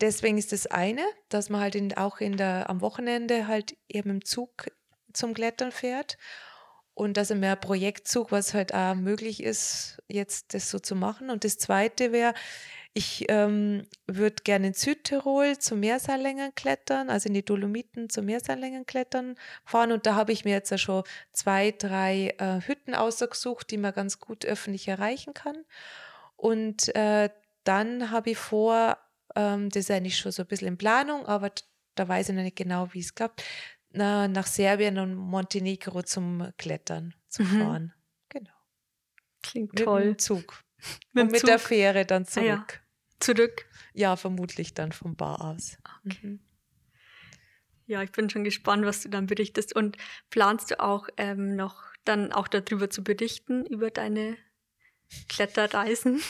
[0.00, 4.10] deswegen ist das eine, dass man halt in, auch in der, am Wochenende halt eben
[4.10, 4.70] im Zug
[5.12, 6.16] zum Klettern fährt
[6.94, 11.28] und dass er mehr Projektzug, was halt auch möglich ist, jetzt das so zu machen.
[11.30, 12.34] Und das Zweite wäre,
[12.96, 18.86] ich ähm, würde gerne in Südtirol zum Meerseillängen klettern, also in die Dolomiten zum Meerseillängen
[18.86, 19.34] klettern
[19.64, 19.90] fahren.
[19.90, 23.92] Und da habe ich mir jetzt ja schon zwei, drei äh, Hütten ausgesucht, die man
[23.92, 25.56] ganz gut öffentlich erreichen kann.
[26.36, 27.30] Und äh,
[27.64, 28.96] dann habe ich vor,
[29.34, 31.50] ähm, das ist eigentlich schon so ein bisschen in Planung, aber
[31.96, 33.42] da weiß ich noch nicht genau, wie es klappt,
[33.94, 37.60] na, nach Serbien und Montenegro zum Klettern zu mhm.
[37.60, 37.94] fahren.
[38.28, 38.50] Genau.
[39.42, 40.06] Klingt mit toll.
[40.06, 40.64] Mit dem Zug.
[41.12, 41.48] mit, und mit Zug?
[41.48, 42.46] der Fähre dann zurück.
[42.46, 42.66] Ah, ja.
[43.20, 43.66] Zurück?
[43.94, 45.78] Ja, vermutlich dann vom Bar aus.
[46.04, 46.26] Okay.
[46.26, 46.40] Mhm.
[47.86, 49.76] Ja, ich bin schon gespannt, was du dann berichtest.
[49.76, 49.96] Und
[50.30, 54.36] planst du auch ähm, noch dann auch darüber zu berichten, über deine
[55.28, 56.22] Kletterreisen?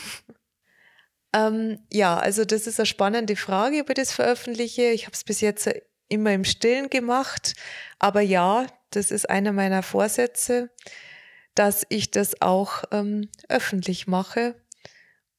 [1.33, 4.91] ähm, ja, also das ist eine spannende Frage, über das veröffentliche.
[4.91, 5.69] Ich habe es bis jetzt
[6.07, 7.53] immer im Stillen gemacht.
[7.99, 10.69] Aber ja, das ist einer meiner Vorsätze,
[11.53, 14.55] dass ich das auch ähm, öffentlich mache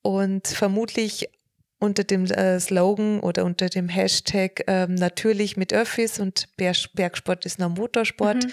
[0.02, 1.28] und vermutlich
[1.78, 7.58] unter dem äh, Slogan oder unter dem Hashtag ähm, natürlich mit Öffis und Bergsport ist
[7.58, 8.44] noch Motorsport.
[8.44, 8.52] Mhm.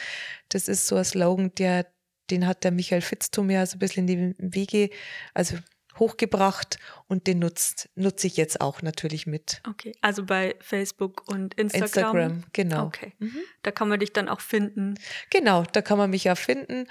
[0.49, 1.88] Das ist so ein Slogan, der,
[2.30, 4.89] den hat der Michael Fitztum ja so ein bisschen in die Wege,
[5.34, 5.55] also
[5.99, 9.61] hochgebracht und den nutzt, nutze ich jetzt auch natürlich mit.
[9.69, 11.85] Okay, also bei Facebook und Instagram.
[11.85, 12.85] Instagram, genau.
[12.85, 13.39] Okay, mhm.
[13.61, 14.95] da kann man dich dann auch finden.
[15.29, 16.87] Genau, da kann man mich auch finden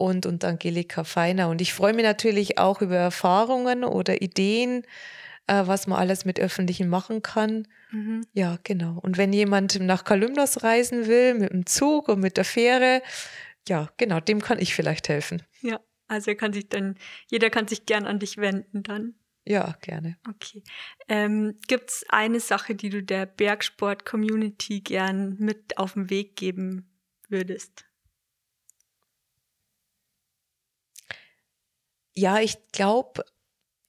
[0.00, 1.48] und, und Angelika Feiner.
[1.48, 4.82] Und ich freue mich natürlich auch über Erfahrungen oder Ideen,
[5.46, 7.68] äh, was man alles mit Öffentlichen machen kann.
[7.90, 8.26] Mhm.
[8.32, 8.98] Ja, genau.
[9.02, 13.02] Und wenn jemand nach Kalymnos reisen will, mit dem Zug und mit der Fähre,
[13.68, 15.42] ja, genau, dem kann ich vielleicht helfen.
[15.60, 15.80] Ja.
[16.10, 16.96] Also er kann sich dann,
[17.28, 19.14] jeder kann sich gern an dich wenden dann.
[19.46, 20.18] Ja, gerne.
[20.28, 20.62] Okay.
[21.08, 26.90] Ähm, Gibt es eine Sache, die du der Bergsport-Community gern mit auf den Weg geben
[27.28, 27.86] würdest?
[32.20, 33.24] ja, ich glaube,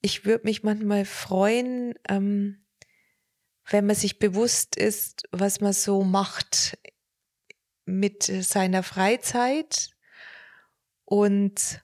[0.00, 2.64] ich würde mich manchmal freuen, ähm,
[3.68, 6.78] wenn man sich bewusst ist, was man so macht
[7.84, 9.90] mit seiner Freizeit
[11.04, 11.82] und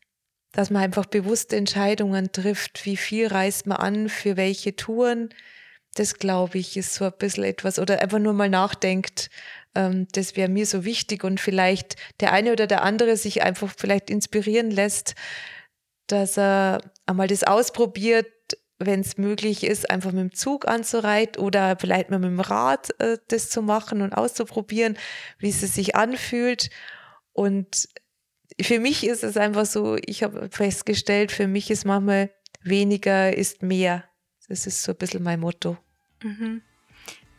[0.52, 5.28] dass man einfach bewusste Entscheidungen trifft, wie viel reist man an, für welche Touren.
[5.94, 9.30] Das glaube ich, ist so ein bisschen etwas, oder einfach nur mal nachdenkt,
[9.74, 13.72] ähm, das wäre mir so wichtig und vielleicht der eine oder der andere sich einfach
[13.76, 15.14] vielleicht inspirieren lässt,
[16.06, 18.26] dass er einmal das ausprobiert,
[18.78, 22.90] wenn es möglich ist, einfach mit dem Zug anzureiten oder vielleicht mal mit dem Rad
[23.00, 24.96] äh, das zu machen und auszuprobieren,
[25.38, 26.70] wie es sich anfühlt.
[27.32, 27.88] Und
[28.60, 32.30] für mich ist es einfach so, ich habe festgestellt, für mich ist manchmal
[32.62, 34.04] weniger ist mehr.
[34.48, 35.76] Das ist so ein bisschen mein Motto.
[36.22, 36.62] Mhm.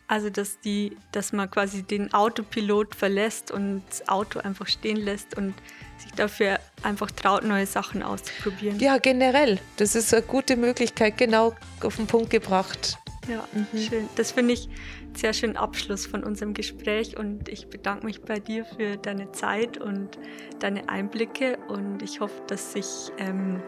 [0.06, 5.36] Also, dass, die, dass man quasi den Autopilot verlässt und das Auto einfach stehen lässt
[5.36, 5.54] und
[5.98, 8.80] sich dafür einfach traut, neue Sachen auszuprobieren.
[8.80, 9.60] Ja, generell.
[9.76, 12.98] Das ist eine gute Möglichkeit, genau auf den Punkt gebracht.
[13.30, 13.78] Ja, mhm.
[13.78, 14.08] schön.
[14.16, 14.68] Das finde ich
[15.14, 19.78] sehr schön Abschluss von unserem Gespräch und ich bedanke mich bei dir für deine Zeit
[19.78, 20.18] und
[20.58, 23.62] deine Einblicke und ich hoffe, dass sich ähm,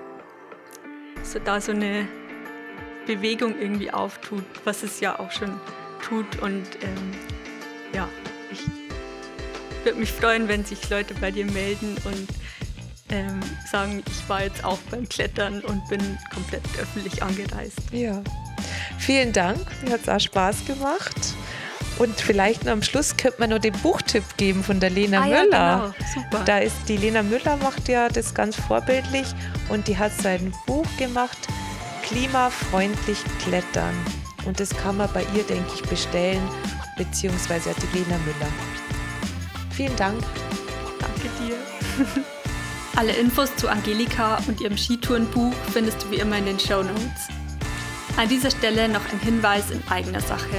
[1.22, 2.08] so da so eine
[3.06, 5.60] Bewegung irgendwie auftut, was es ja auch schon
[6.02, 6.42] tut.
[6.42, 7.12] Und ähm,
[7.94, 8.08] ja,
[8.50, 8.64] ich
[9.84, 12.28] würde mich freuen, wenn sich Leute bei dir melden und
[13.10, 13.40] ähm,
[13.70, 17.78] sagen, ich war jetzt auch beim Klettern und bin komplett öffentlich angereist.
[17.92, 18.22] Ja,
[19.03, 19.59] vielen Dank.
[19.82, 21.34] Mir hat es auch Spaß gemacht.
[21.98, 25.50] Und vielleicht am Schluss könnte man noch den Buchtipp geben von der Lena ah, Müller.
[25.50, 25.94] Ja, genau.
[26.14, 26.44] Super.
[26.44, 29.26] Da ist die Lena Müller macht ja das ganz vorbildlich
[29.68, 31.36] und die hat sein Buch gemacht,
[32.03, 33.94] Klimafreundlich Klettern.
[34.46, 36.42] Und das kann man bei ihr, denke ich, bestellen,
[36.96, 38.53] beziehungsweise hat die Lena Müller.
[39.70, 40.22] Vielen Dank.
[40.98, 41.57] Danke dir.
[42.96, 47.41] Alle Infos zu Angelika und ihrem Skitourenbuch findest du wie immer in den Show Notes.
[48.16, 50.56] An dieser Stelle noch ein Hinweis in eigener Sache.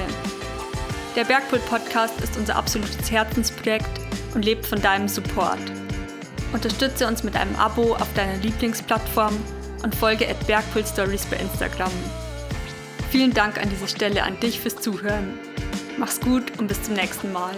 [1.16, 3.90] Der Bergpool Podcast ist unser absolutes Herzensprojekt
[4.34, 5.60] und lebt von deinem Support.
[6.52, 9.34] Unterstütze uns mit einem Abo auf deiner Lieblingsplattform
[9.84, 11.92] und folge at Bergpool Stories bei Instagram.
[13.12, 15.38] Vielen Dank an dieser Stelle an dich fürs Zuhören.
[15.98, 17.56] Mach's gut und bis zum nächsten Mal.